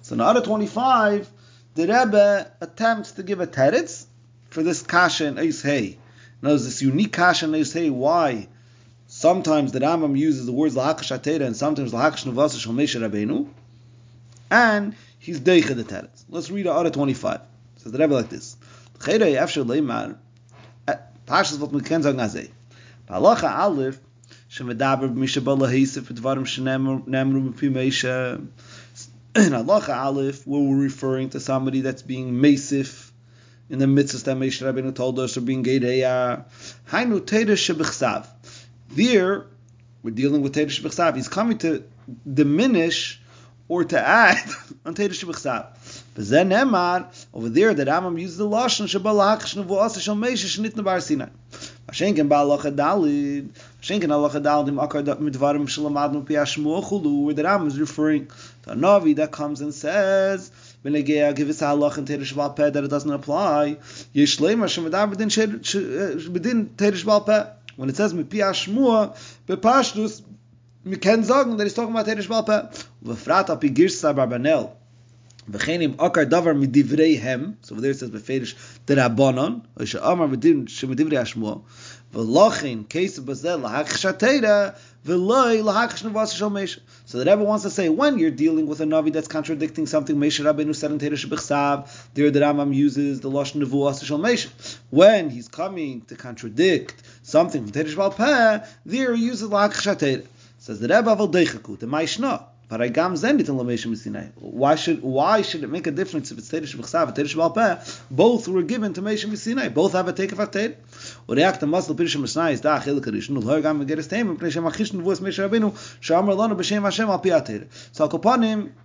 [0.00, 1.30] So in Ada 25,
[1.74, 4.06] the Rebbe attempts to give a teretz
[4.51, 5.97] for this kasha in Eis Hey.
[6.41, 7.89] Now, there's this unique kasha in Eis Hey.
[7.89, 8.47] Why?
[9.07, 13.47] Sometimes the Rambam uses the words lahakish hatera and sometimes lahakish nuvasa shal Moshe Rabbeinu.
[14.49, 16.25] And he's deicha the teretz.
[16.29, 17.41] Let's read Ada 25.
[17.77, 18.57] Says the Rebbe like this.
[19.03, 20.17] Cheder after leimar,
[21.27, 22.49] Pashas what we can sagen azay.
[23.09, 23.99] Halacha Aleph,
[24.49, 28.35] שמדבר במי שבא להיסף בדברים שנאמרו מפי מישה.
[29.35, 33.00] In Halacha Aleph, where we're referring to somebody that's being mesif
[33.72, 36.40] in the mitzvahs that Moshe Rabbeinu told us, or being Gedeya.
[36.40, 36.42] Uh,
[36.90, 38.26] Hainu Teda Shebichsav.
[38.90, 39.46] There,
[40.02, 41.16] we're dealing with Teda Shebichsav.
[41.16, 41.82] He's coming to
[42.30, 43.18] diminish
[43.68, 44.46] or to add
[44.84, 46.04] on Teda Shebichsav.
[46.14, 50.84] But then Emar, over there, the Rambam uses the Lashon Shabbalach Shnevuas Shal Moshe Shnitna
[50.84, 51.28] Bar Sinai.
[51.90, 53.50] Schenken ba loch dalid
[53.82, 57.66] schenken loch dalid im akar mit varim shlamad nu pi ashmu khulu where the ram
[57.66, 58.30] is referring
[58.62, 60.50] to a navi that comes and says
[60.81, 63.77] when they give us a loch in terish valpe that it doesn't apply
[64.13, 65.29] yesh lema shem da bedin
[66.35, 70.21] bedin terish valpe when it says mit pi ashmu be pashdus
[70.83, 72.57] mi ken sagen that is talking about terish valpe
[73.01, 74.73] ve frat op girsa barbanel
[75.49, 78.55] וכן אוקר דבר מדבריהם, so there it says בפרש
[78.87, 80.25] דרבנון, או שאמר
[80.67, 81.55] שמדברי השמוע,
[82.12, 88.18] V'lochin case of bazel lahakshataira v'loy lahakshnu v'asishol So the Rebbe wants to say when
[88.18, 92.30] you're dealing with a navi that's contradicting something Meisha Rabbeinu said in Teresh Bechsav, there
[92.30, 94.50] the Rambam uses the lashon nevu asishol Meisha.
[94.90, 100.26] When he's coming to contradict something from Teresh Balpeh, there he uses lahakshataira.
[100.58, 102.44] Says the Rebbe v'ldeichaku the Maishna.
[102.72, 102.88] Why
[104.76, 108.00] should why should it make a difference if it's Teresh B'chsav and Balpeh?
[108.10, 109.68] Both were given to Meishim Sinai.
[109.68, 110.76] Both have a take of a Teresh.
[111.28, 112.80] Pirish Misnai is da
[116.56, 117.66] B'Shem Hashem Al Piatir.
[117.92, 118.08] So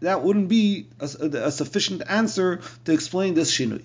[0.02, 3.84] that wouldn't be a, a, sufficient answer to explain this Shinui.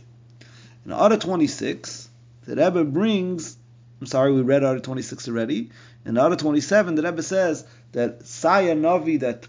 [0.85, 2.09] In Ara 26,
[2.45, 3.57] the Rebbe brings.
[4.01, 5.71] I'm sorry, we read Ara 26 already.
[6.05, 9.47] In Ara 27, the Rebbe says that Saya Navi that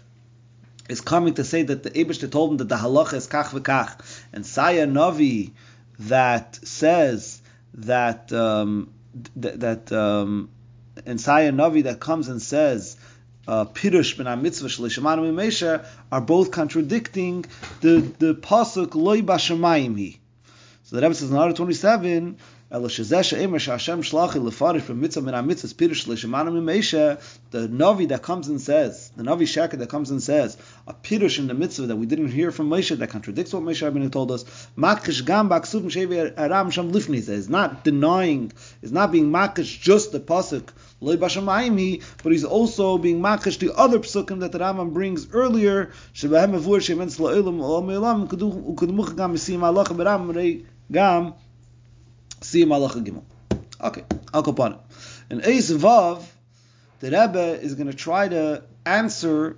[0.88, 4.00] is coming to say that the Abishter told him that the halacha is kach v'kach,
[4.32, 5.52] and Saya Navi
[5.98, 7.40] that says
[7.74, 8.93] that um,
[9.40, 10.50] th- that um,
[10.96, 12.96] Navi that comes and says
[13.46, 17.44] uh, Pirush ben mitzvah shleishamanu Mesha are both contradicting
[17.80, 20.20] the the pasuk loy bashamayim he.
[20.84, 22.38] So the Rebbe says in 127
[27.54, 30.56] the Navi that comes and says, the Navi Shaka that comes and says,
[30.86, 33.88] a pirush in the mitzvah that we didn't hear from Moshe that contradicts what Moshe
[33.88, 34.44] Rabbeinu told us,
[37.28, 38.52] is not denying,
[38.82, 40.68] is not being makish just the pasuk
[42.22, 46.80] but he's also being makish the other psukim that the Rambam brings earlier, shebahem avur
[46.80, 51.34] shemen sla'ilam olam olam kudu gam misim alach beram gam
[52.54, 53.24] See Malacha Gimel.
[53.80, 54.78] Okay, I'll go it.
[55.28, 56.22] In Eis Vav,
[57.00, 59.56] the Rebbe is going to try to answer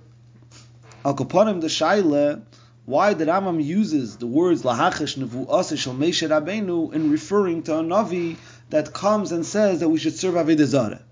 [1.05, 2.41] Al the Shaila
[2.85, 7.83] why the Rambam uses the words Lahachish Nevu Shal Moshe Rabbeinu in referring to a
[7.83, 8.37] Navi
[8.71, 11.03] that comes and says that we should serve Avodah Zarah.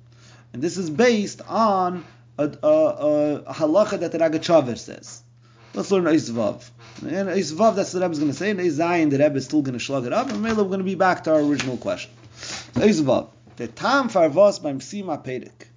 [0.54, 2.04] And this is based on
[2.40, 5.22] a, a, a, a halacha that the Ragachaver says.
[5.76, 6.70] Let's learn Eis Vav.
[7.02, 8.52] And Eis Vav, that's what the Rebbe is going to say.
[8.52, 10.30] And Eis Zayin, the Rebbe is still going to slug it up.
[10.30, 12.12] And maybe we're going to be back to our original question.
[12.76, 13.30] Eis Vav.
[13.58, 15.68] The tam farvos beim Sima Pedik.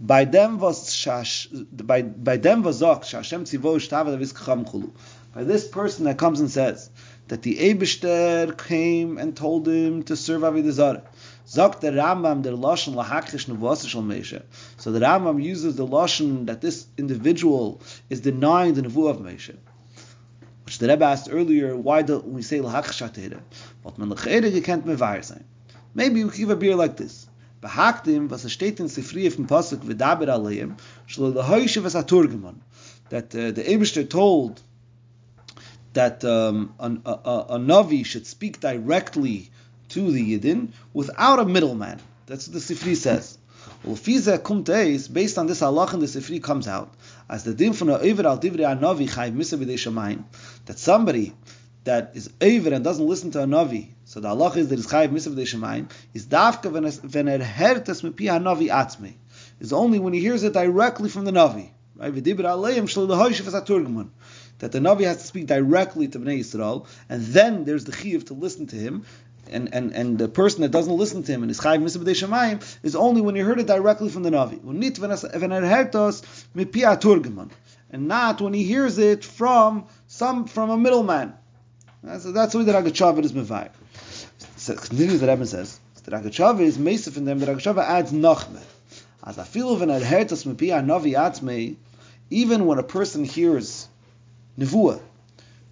[0.00, 4.92] Bei dem was shash, by by dem was sagt, Hashem tzivo ishtava levis kacham chulu.
[5.34, 6.88] By this person that comes and says
[7.28, 11.02] that the Eibishter came and told him to serve Avodah Zarah.
[11.46, 14.42] Sagt der Rambam der Lashon lahakish nevuasa shel Moshe.
[14.76, 19.56] So the Rambam uses the Lashon that this individual is denying the nevuah of Moshe.
[20.64, 23.40] Which the Rebbe asked earlier, why do we say lahakish atera?
[23.82, 25.44] But man lechede gekent mevayer sein.
[25.94, 27.26] Maybe we give a beer like this.
[27.62, 32.56] Behaktim, was er steht in Sifri from Pasuk v'daber aleim, shlo lehoyshe was aturgemon.
[33.08, 34.60] That uh, the Eibishter told
[35.98, 39.50] that um, a, a, a Navi should speak directly
[39.88, 41.98] to the Yidin without a middleman.
[42.26, 43.36] That's what the Sifri says.
[43.82, 46.94] Well, Fiza Kumteis, based on this halach and the Sifri comes out,
[47.28, 50.24] as the din from Oiver al Divri Navi
[50.66, 51.34] that somebody
[51.82, 54.86] that is Oiver and doesn't listen to a Navi, so the halach is that is
[54.86, 56.84] Chayv Misa B'dei is dafka when
[57.28, 59.14] er hertes mepi Navi atzmei.
[59.58, 61.70] Is only when he hears it directly from the Navi.
[61.96, 62.14] Right?
[64.58, 68.24] That the Navi has to speak directly to Bnei Yisrael, and then there's the Chiv
[68.26, 69.04] to listen to him,
[69.50, 72.28] and, and, and the person that doesn't listen to him and is Chayiv Misa B'dei
[72.28, 74.62] Shemayim is only when you heard it directly from the Navi.
[77.90, 81.32] And not when he hears it from some from a middleman.
[82.02, 83.70] That's, that's the way the Ragachav is Mevayr.
[84.56, 88.62] So continues the Rebbe says, the Ragachav is Mesif in them, the Ragachav adds Nachme.
[89.24, 91.76] As I feel when I heard us Mepia Navi Atzmei,
[92.30, 93.88] even when a person hears
[94.58, 95.00] Nevuah,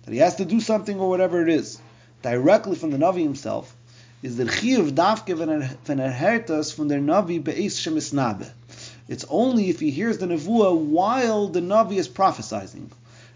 [0.05, 1.79] that he has to do something or whatever it is,
[2.23, 3.75] directly from the Navi himself,
[4.23, 8.49] is the Chiyuv hört us from der Navi Be'ez Shemisnabe.
[9.09, 12.91] It's only if he hears the Nevuah while the Navi is prophesying.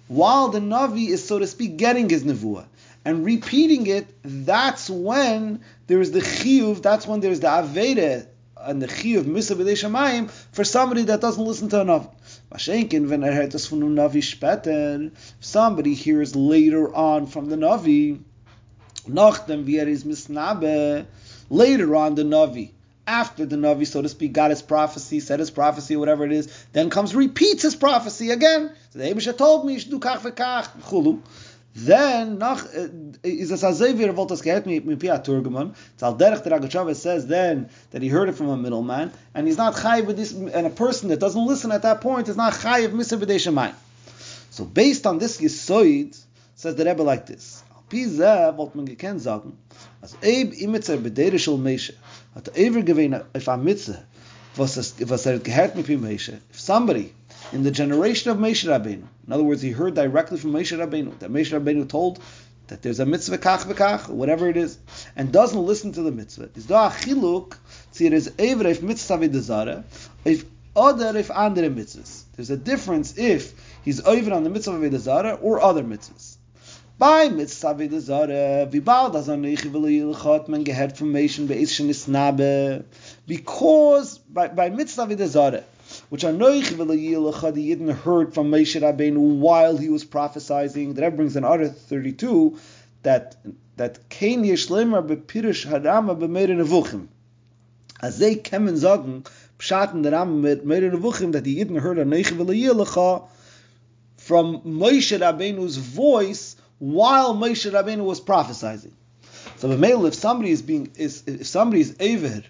[0.09, 2.65] While the Navi is, so to speak, getting his Nevuah
[3.05, 8.27] and repeating it, that's when there is the Chiyuv, that's when there's the Aveda
[8.65, 12.11] and the Chiyuv Misa Shamayim for somebody that doesn't listen to a Navi.
[12.53, 18.21] Mashenkin, when er hört das von Navi später, somebody hears later on from the Navi,
[19.09, 21.07] nachdem wie er is misnabe,
[21.49, 22.71] later on the Navi,
[23.07, 26.67] after the Navi, so to speak, got his prophecy, said his prophecy, whatever it is,
[26.73, 28.73] then comes, repeats his prophecy again.
[28.91, 31.21] So the Abisha told me, you should do kach v'kach, chulu.
[31.75, 32.89] Then, nach, uh,
[33.23, 36.97] is es azay wie er wollte es mit Pia Turgeman, it's al derech der Agachava
[36.97, 40.33] says then that he heard it from a middleman, and he's not chayiv with this,
[40.33, 43.73] and a person that doesn't listen at that point is not chayiv misa v'dei
[44.51, 46.21] So based on this yisoid,
[46.57, 49.57] says the Rebbe like this, al pi zeh, wollt man gekent sagen,
[50.03, 51.95] as Eib imitzer bedere Meshe,
[52.35, 54.03] hat er ever gewähne, if a mitzah,
[54.57, 57.15] was, es, was er gehört mit Meshe, if somebody,
[57.53, 59.05] in the generation of Moshe Rabbeinu.
[59.27, 62.21] In other words, he heard directly from Moshe Rabbeinu that Moshe Rabbeinu told
[62.69, 64.79] that there's a mitzvah kach v'kach, whatever it is,
[65.17, 66.51] and doesn't listen to the mitzvah.
[66.55, 67.57] Is da achiluk,
[67.91, 69.83] see it is ever if mitzvah v'dezara,
[70.25, 70.45] if
[70.77, 72.23] other if andere mitzvahs.
[72.37, 76.37] There's a difference if he's over on the mitzvah v'dezara or other mitzvahs.
[76.97, 82.85] By mitzvah v'dezara, v'bal dazan neichi v'liyilchot men gehert from be'is shenisnabe,
[83.27, 85.65] because by, by mitzvah v'dezara,
[86.11, 90.95] which are Noich v'layilachad, he didn't heard from Moshe Rabbeinu while he was prophesying.
[90.95, 92.59] That brings an other 32
[93.05, 93.37] that
[93.77, 97.07] that kein yeshlemer bepirish harama b'meir nevuchim.
[98.03, 99.25] As they kemen sagen,
[99.59, 103.29] pshaten der Ram mit meir nevuchim, that he didn't heard a Noich v'layilacha
[104.17, 108.93] from Moshe Rabbeinu's voice while Moshe Rabbeinu was prophesying.
[109.59, 112.43] So, if somebody is being is if somebody is aver,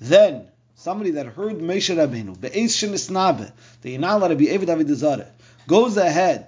[0.00, 0.46] then
[0.78, 3.50] somebody that heard Moshe Rabbeinu, be'ez shemisnabe,
[3.82, 5.26] that you're not allowed to be Eved David Zara,
[5.66, 6.46] goes ahead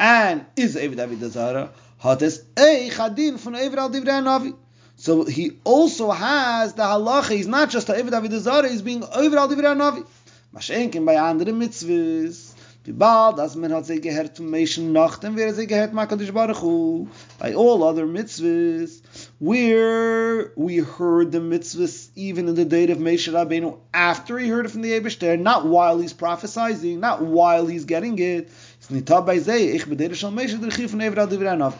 [0.00, 4.54] and is Eved David Zara, hates a chadin from Eved al Divrei Navi.
[4.96, 7.36] So he also has the halacha.
[7.36, 8.68] He's not just Eved David Zara.
[8.68, 10.04] He's being Eved al Divrei Navi.
[10.52, 12.45] Maschenken by anderen mitzvahs.
[12.86, 15.92] Wie bald, als man hat sich gehört Menschen noch, dann wäre sie gehört
[16.32, 17.08] Baruch Hu.
[17.40, 19.02] By all other mitzvahs,
[19.40, 24.66] where we heard the mitzvahs even in the date of Moshe Rabbeinu, after he heard
[24.66, 28.48] it from the Ebershter, not while he's prophesying, not while he's getting it.
[28.78, 30.30] It's nita bei zei, ich bedere shal
[30.70, 31.72] Chiv von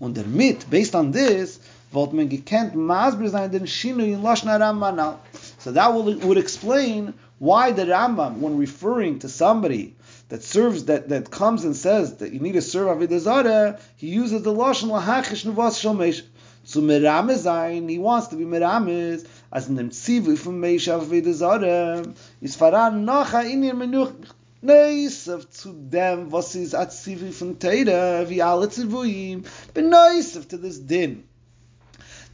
[0.00, 1.60] Und based on this,
[1.92, 2.30] man
[3.28, 5.18] sein den Shinu in Lashna Rambanal.
[5.58, 9.96] So that will, would explain why the Rambam, when referring to somebody
[10.30, 14.08] that serves that that comes and says that you need to serve Avodah Zarah, he
[14.08, 16.22] uses the lashon lahachish nuvas shalmesh.
[16.64, 22.14] So meramezayin, he wants to be merames as in dem tzivu from Meish Avodah Zarah.
[22.40, 24.14] Is faran nacha inir menuch
[24.62, 30.78] Neisav to dem, was is at tzivu from Teira, vi alle tzivuyim, but to this
[30.78, 31.24] din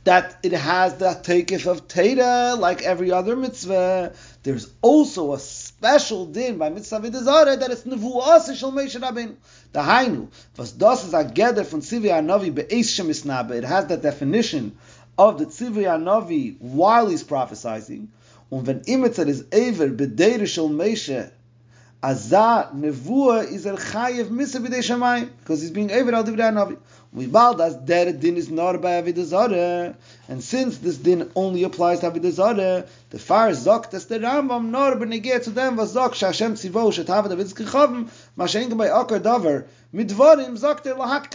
[0.07, 4.15] that it has the takef of Teda like every other mitzvah.
[4.45, 5.39] There's also a
[5.79, 9.37] special din by mitzvah v'dezara that it's nevuas shel Moshe Rabbeinu.
[9.73, 13.53] The hainu was das is a gather from Tzivi Anavi be'eis shemisnabe.
[13.53, 14.79] It has that definition
[15.19, 18.09] of the Tzivi Anavi while he's prophesying.
[18.51, 21.31] Und wenn is ever bedeire shel Moshe
[22.03, 26.77] Azah nevuah is er chayev misa b'dei shamayim because he's being ever al divrei Anavi.
[27.13, 29.95] We bald as der din is not by Avidazara,
[30.29, 34.97] and since this din only applies to Avidazara, the far zokt as the Rambam nor
[34.97, 39.21] benegeh to them was zok shashem tzivo shet havad avids kichavim ma shein by akar
[39.21, 39.65] davar.
[39.95, 41.31] Midvarim zokt er lahak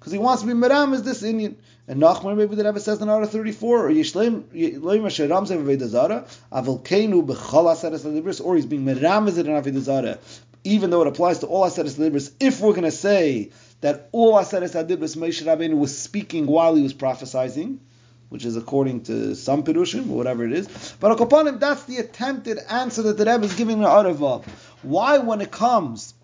[0.00, 1.56] because he wants to be meram as this Indian.
[1.86, 6.26] And Nachman maybe the Rebbe says in Ara 34, or Yishleim Yishleim Asher Ramzeh Avidazara,
[6.50, 10.18] Avil Keinu b'chol aseres or he's being meram as it in Avidazara,
[10.64, 12.32] even though it applies to all aseres libris.
[12.40, 16.82] If we're going to say that all Aseres Adibris Moshe Rabbeinu was speaking while he
[16.82, 17.80] was prophesying,
[18.28, 20.94] which is according to some Pirushim, or whatever it is.
[21.00, 24.44] But Akopanim, that's the attempted answer that the Rebbe is giving the Arava.
[24.82, 26.14] Why, when it comes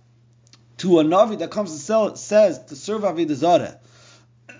[0.79, 3.79] to a Navi that comes and sell, says to serve Avodah Zarah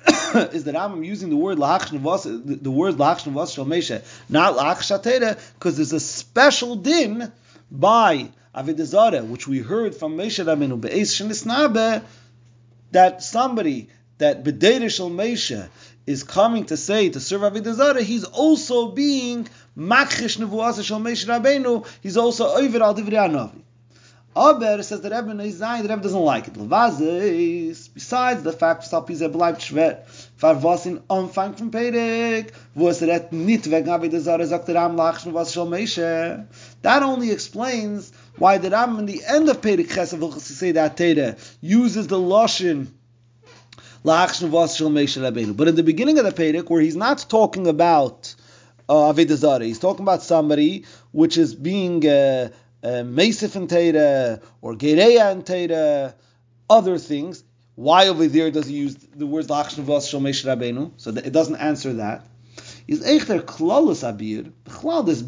[0.53, 4.79] is that I'm using the word lahach the, the word lahach shnevas shel not lahach
[4.79, 7.33] shatera, because there's a special din
[7.71, 12.03] by Avodah Zarah, which we heard from Mesha Rabbeinu be'es shenisnabe,
[12.93, 13.89] that somebody
[14.19, 15.69] that b'deir shel Mesha
[16.07, 21.27] is coming to say to serve Avodah Zarah, he's also being makhish nevuas shel Mesha
[21.27, 21.87] Rabbeinu.
[22.03, 23.63] He's also over al divrei Anavi.
[24.37, 26.53] Aber says the Rebbe is the Rebbe doesn't like it.
[26.53, 30.07] Levazis, besides the fact er bleibt schwer,
[30.37, 36.45] far was in Anfang von Perek, wo es nit wegen sagt der Ram was Mesha.
[36.83, 40.99] That only explains why the Ram in the end of Perek Chesed will say that
[40.99, 42.89] Tere uses the Lashon
[44.05, 44.39] but
[45.69, 48.35] in the beginning of the Perek, where he's not talking about
[48.89, 52.51] uh, he's talking about somebody which is being uh,
[52.83, 56.15] Mesif and Teira or Gereya and Teira,
[56.69, 57.43] other things.
[57.75, 60.93] Why over there does he use the words Lachsh Navos Shal Rabbeinu?
[60.97, 62.27] So it doesn't answer that.
[62.89, 65.23] Is Eichter Klolus Abir, Bechlal this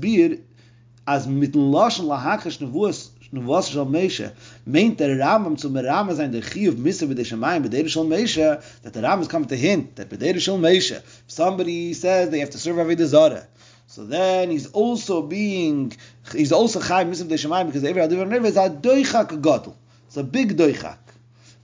[1.06, 4.32] as mit Lashon Lahakish Navos was shal mesha
[4.66, 8.62] meint der Rambam zum Rambam sein der Chiyuv misse with the Shemayim b'der shal mesha
[8.82, 12.50] that the Rambam is coming to hint that b'der shal mesha somebody says they have
[12.50, 13.46] to serve Avodah Zarah
[13.88, 15.96] so then he's also being
[16.30, 19.78] he's also with the Shemayim because every other nerve is a doichak gadol.
[20.06, 20.98] It's a big doichak.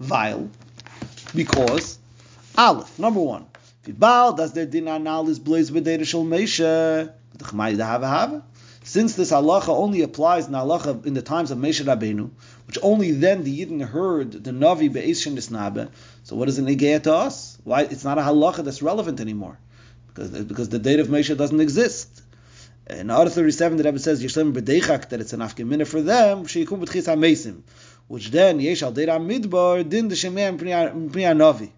[0.01, 0.49] Vile
[1.35, 1.99] because
[2.57, 3.47] Aleph number one
[3.85, 8.43] Vibal does their din anal is blaze b'der shal mesha the Chmai da hava hava.
[8.85, 12.31] Since this halacha only applies in halacha in the times of Moshe Rabbeinu,
[12.67, 15.91] which only then the Yidden heard the Navi be'eshin nisnabe,
[16.23, 17.59] so what does it negate to us?
[17.65, 19.59] Why it's not a halacha that's relevant anymore?
[20.15, 22.23] Because, because the date of Moshe doesn't exist.
[22.89, 26.85] In Order 37, the Rebbe says, Yishlem b'deichak, that it's an afkemina for them, sheyikum
[26.85, 27.63] b'tchis ha
[28.07, 31.71] which then, yesh al deira midbar, din de shemeh p'nei Navi.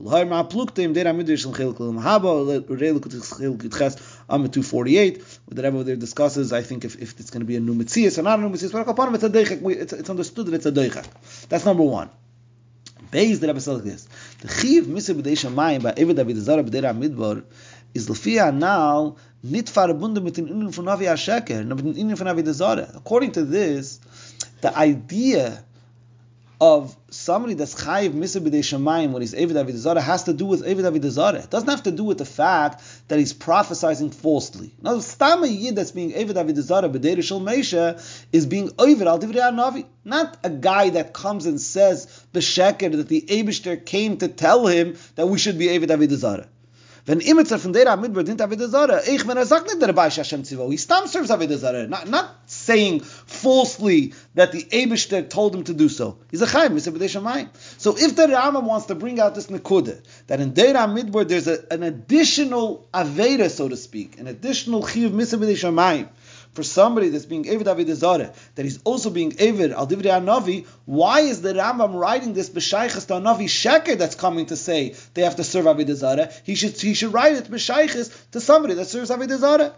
[0.00, 3.96] Ulhar ma plukte der amidir shel chil kulam haba reil kut chil gitchas
[4.30, 7.60] am 248 the Rebbe there discusses I think if, if it's going to be a
[7.60, 10.46] new mitzvah so not a new mitzvah but upon it's a deichak it's, it's understood
[10.46, 11.04] that it's a deichak
[11.48, 12.10] that's number one
[13.10, 14.08] Beis the Rebbe says this
[14.40, 17.42] the chiv misa b'dei shamayim ba eved avid zara b'dei amidbar
[17.94, 22.26] is lefi anal nit verbunden mit den innen von Navi HaSheker mit den innen von
[22.94, 24.00] according to this
[24.60, 25.64] the idea
[26.60, 30.64] of somebody that's chayiv misa b'dei shemayim when he's Eved Avidazara has to do with
[30.64, 31.44] Eved Avidazara.
[31.44, 34.74] It doesn't have to do with the fact that he's prophesying falsely.
[34.82, 39.54] Now, Stam Yid that's being Eved Avidazara b'dei Shel Meisha is being Eved al Divrei
[39.54, 39.86] Navi.
[40.04, 44.96] Not a guy that comes and says b'sheker that the Ebishter came to tell him
[45.14, 46.48] that we should be Eved Avidazara.
[47.08, 50.44] Wenn immer von der Amidbar dient Avidazara, ich, wenn er sagt nicht der Rebbe Hashem
[50.44, 55.72] Tzivo, he stam serves Avidazara, not, not saying falsely that the Abishter told him to
[55.72, 56.18] do so.
[56.30, 60.52] He's a Chaim, So if the Rama wants to bring out this Nekuda, that in
[60.52, 65.56] Deir Midbar there's a, an additional Aveda, so to speak, an additional Chiv Misabedei
[66.52, 70.66] for somebody that's being Eved Avid Zara, that he's also being Eved Al Divrei Navi,
[70.84, 75.22] why is the Rambam writing this B'Shaychas to Navi Sheker that's coming to say they
[75.22, 76.30] have to serve Avid Zara?
[76.44, 79.74] He should, he should write it B'Shaychas to somebody that serves Avid Zara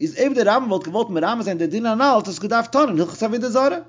[0.00, 3.32] is eben der Ram wollte gewollt mit Ram sein der Din anal das gedarf ich
[3.32, 3.84] wieder sagen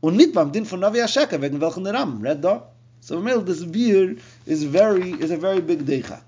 [0.00, 3.64] und nicht beim Din von Navia Shaka wegen welchen der Ram red da so this
[3.64, 4.16] beer
[4.46, 6.22] is very is a very big dechak.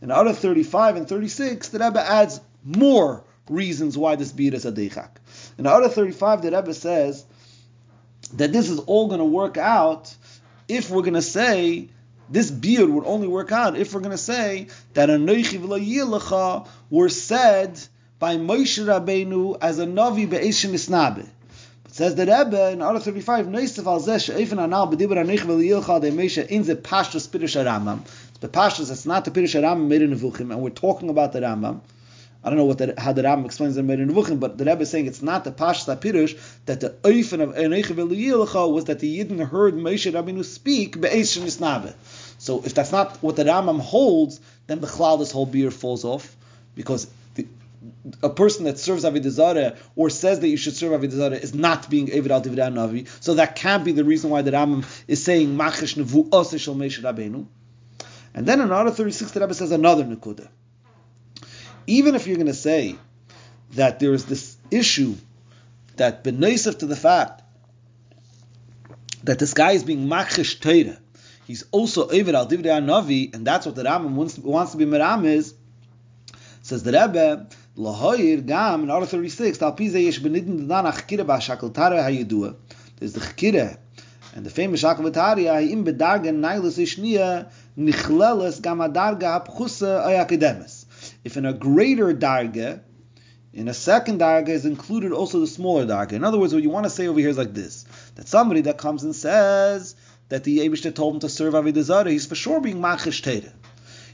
[0.00, 4.72] In other 35 and 36 the Rebbe adds more reasons why this beer is a
[4.72, 5.10] dechak
[5.58, 7.24] in other 35 the Rebbe says
[8.34, 10.14] that this is all going to work out
[10.68, 11.88] if we're going to say
[12.30, 17.08] this beard would only work out if we're going to say that anoichi v'lo were
[17.08, 17.80] said
[18.18, 21.20] by Moshe Rabbeinu as a Navi be'eshin isnabe.
[21.20, 26.00] It says the Rebbe in Arah 35, Neisef al zeh she'efen anal b'dibra nech v'liyilcha
[26.00, 28.02] de Moshe in the Pashtus Pirush Rambam.
[28.02, 31.32] It's the Pashtus, it's not the Pirush Rambam made in Nevuchim, and we're talking about
[31.32, 31.80] the Rambam.
[32.42, 34.64] I don't know what the, how the Rambam explains the made in Nevuchim, but the
[34.64, 38.84] Rebbe is saying it's not the Pashtus Pirush, that the Eifen of Nech v'liyilcha was
[38.84, 41.94] that the Yidden heard Moshe Rabbeinu speak be'eshin isnabe.
[42.38, 46.36] So if that's not what the Rambam holds, then the this whole beer falls off,
[46.76, 47.08] because
[48.22, 52.10] a person that serves Avidazara or says that you should serve Avidazara is not being
[52.12, 53.08] Avid al Divrei Navi.
[53.22, 57.00] So that can't be the reason why the Rambam is saying Machish Nevu Osishal Meish
[57.02, 57.46] Rabbeinu.
[58.34, 60.48] And then in Arah 36, the Rebbe says another Nakuda.
[61.88, 62.96] Even if you're going to say
[63.72, 65.14] that there is this issue
[65.96, 67.42] that benesif to the fact
[69.24, 70.60] that this guy is being Machish
[71.46, 75.24] he's also Avid al Navi, and that's what the Rambam wants, wants to be Meram
[75.24, 75.54] is,
[76.60, 81.26] says the Rebbe, Lahoyer gam in order 36, tal pize yesh benidin dan a chkira
[81.26, 82.54] ba shakeltare ha yedua.
[82.96, 83.78] There's the chkira,
[84.34, 90.77] And the famous Shakavatari, im bedargen nailus ishnia nichleles gamadarga hapchusa ayakademis.
[91.24, 92.80] If in a greater darga,
[93.52, 96.12] in a second darga is included also the smaller darga.
[96.12, 98.62] In other words, what you want to say over here is like this: that somebody
[98.62, 99.96] that comes and says
[100.28, 103.52] that the Abishter told him to serve Avidazara, he's for sure being machish teda.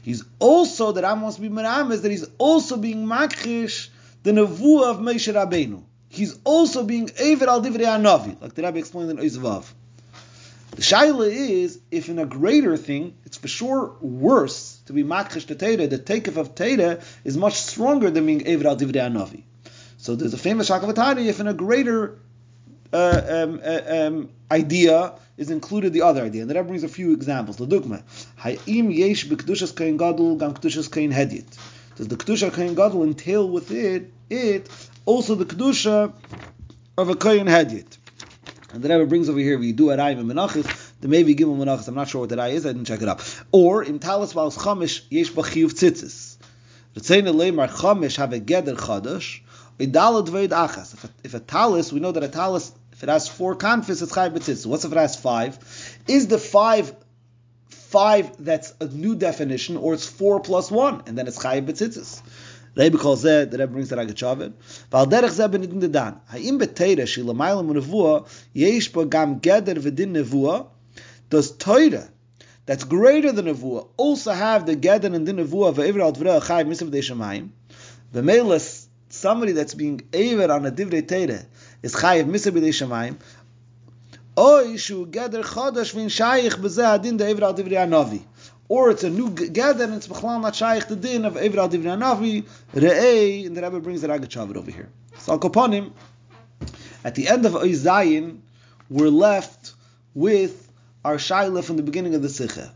[0.01, 3.89] He's also that I must be is that he's also being machish
[4.23, 5.83] the nevuah of Moshe Rabbeinu.
[6.09, 9.65] He's also being Eved al Divrei Anavi, like the Rabbi explained in Oizvav.
[10.71, 15.47] The shaila is, if in a greater thing, it's for sure worse to be makrish
[15.47, 19.43] to the takeoff of Teda is much stronger than being Eved al Divrei Anavi.
[19.97, 22.19] So there's a famous Shakavatari, if in a greater
[22.93, 26.43] uh, um, uh, um, idea is included the other idea.
[26.43, 27.57] And that brings a few examples.
[27.57, 28.03] The dogma.
[28.37, 31.57] Ha'im yesh b'kedushas kain gadol gam kedushas kain hedyet.
[31.95, 34.69] Does the kedusha kain gadol entail with it it
[35.05, 36.13] also the kedusha
[36.97, 37.97] of a kain hedyet?
[38.73, 41.87] And the Rebbe brings over here, we do arayim and menachis, the maybe gimel menachis,
[41.87, 43.21] I'm not sure what that is, I didn't check it up.
[43.51, 46.37] Or, in talis vaus chamish, yesh b'chiyuv tzitzis.
[46.95, 49.41] Ritzein leimar chamish have a geder chadash,
[49.77, 50.95] idalad veid achas.
[51.23, 54.31] If a, talis, we know that a talis, if it has four confis, it's chayiv
[54.31, 54.65] b'tzitzis.
[54.65, 55.59] What's if it has five?
[56.07, 56.95] Is the five
[57.69, 62.23] five that's a new definition, or it's four plus one, and then it's chayiv b'tzitzis?
[62.75, 64.53] Rebbe calls that, the Rebbe brings the Ragatchavit.
[64.89, 66.19] Val derech zeh benidin de dan.
[66.29, 70.69] Ha'im beteira shi lamayla munevua, yesh ba gam geder v'din nevua,
[71.29, 72.09] does Torah,
[72.65, 76.67] that's greater than nevua, also have the geder and din nevua ve'ivra al dvrei chayiv
[76.67, 77.49] misav de shemayim?
[78.13, 81.45] V'meilas, somebody that's being aver on a divrei Torah
[81.81, 83.17] is chayiv misav de shemayim,
[84.37, 88.23] oy shu geder chodesh v'in shayich b'zeh adin de ivra al divrei anavi
[88.67, 92.45] or it's a new and it's b'chlal not shaykh the din of Evra Divrei Navi
[92.73, 94.89] Re'ei and the Rebbe brings the Ragat over here.
[95.19, 95.93] So Al
[97.03, 98.39] at the end of Oizayin,
[98.89, 99.73] we're left
[100.15, 100.64] with
[101.05, 102.73] our Shaila from the beginning of the Sikha,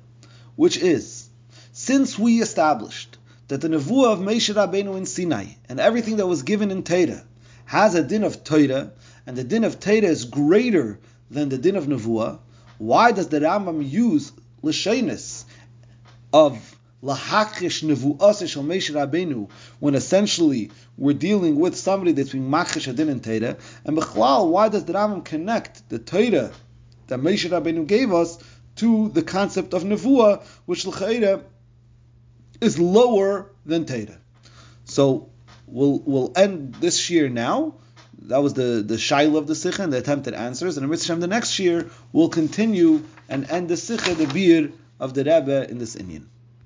[0.56, 1.28] which is,
[1.72, 3.18] since we established
[3.48, 7.24] that the Nevuah of Moshe Rabbeinu in Sinai and everything that was given in Torah
[7.66, 8.92] has a din of Torah,
[9.26, 11.00] and the din of Torah is greater
[11.32, 12.38] than the din of Nevuah,
[12.78, 15.46] why does the Rambam use L'Shenis
[16.32, 19.50] of lahakish nevu'as shel Rabbeinu,
[19.80, 24.70] when essentially we're dealing with somebody that's being machish adin and Torah, and b'chlal, why
[24.70, 26.52] does the Rambam connect the Torah
[27.10, 28.38] that Moshe Rabbeinu gave us
[28.78, 31.44] to the concept of nevuah, which l'chayda
[32.62, 34.18] is lower than Torah?
[34.86, 35.30] So
[35.68, 37.76] we'll we'll end this year now.
[38.24, 41.16] That was the the shaila of the sikha and the attempted answers, and in Mitzvah
[41.16, 45.78] the next year we'll continue and end the sikha, the beer of the Rebbe in
[45.78, 46.30] this Indian.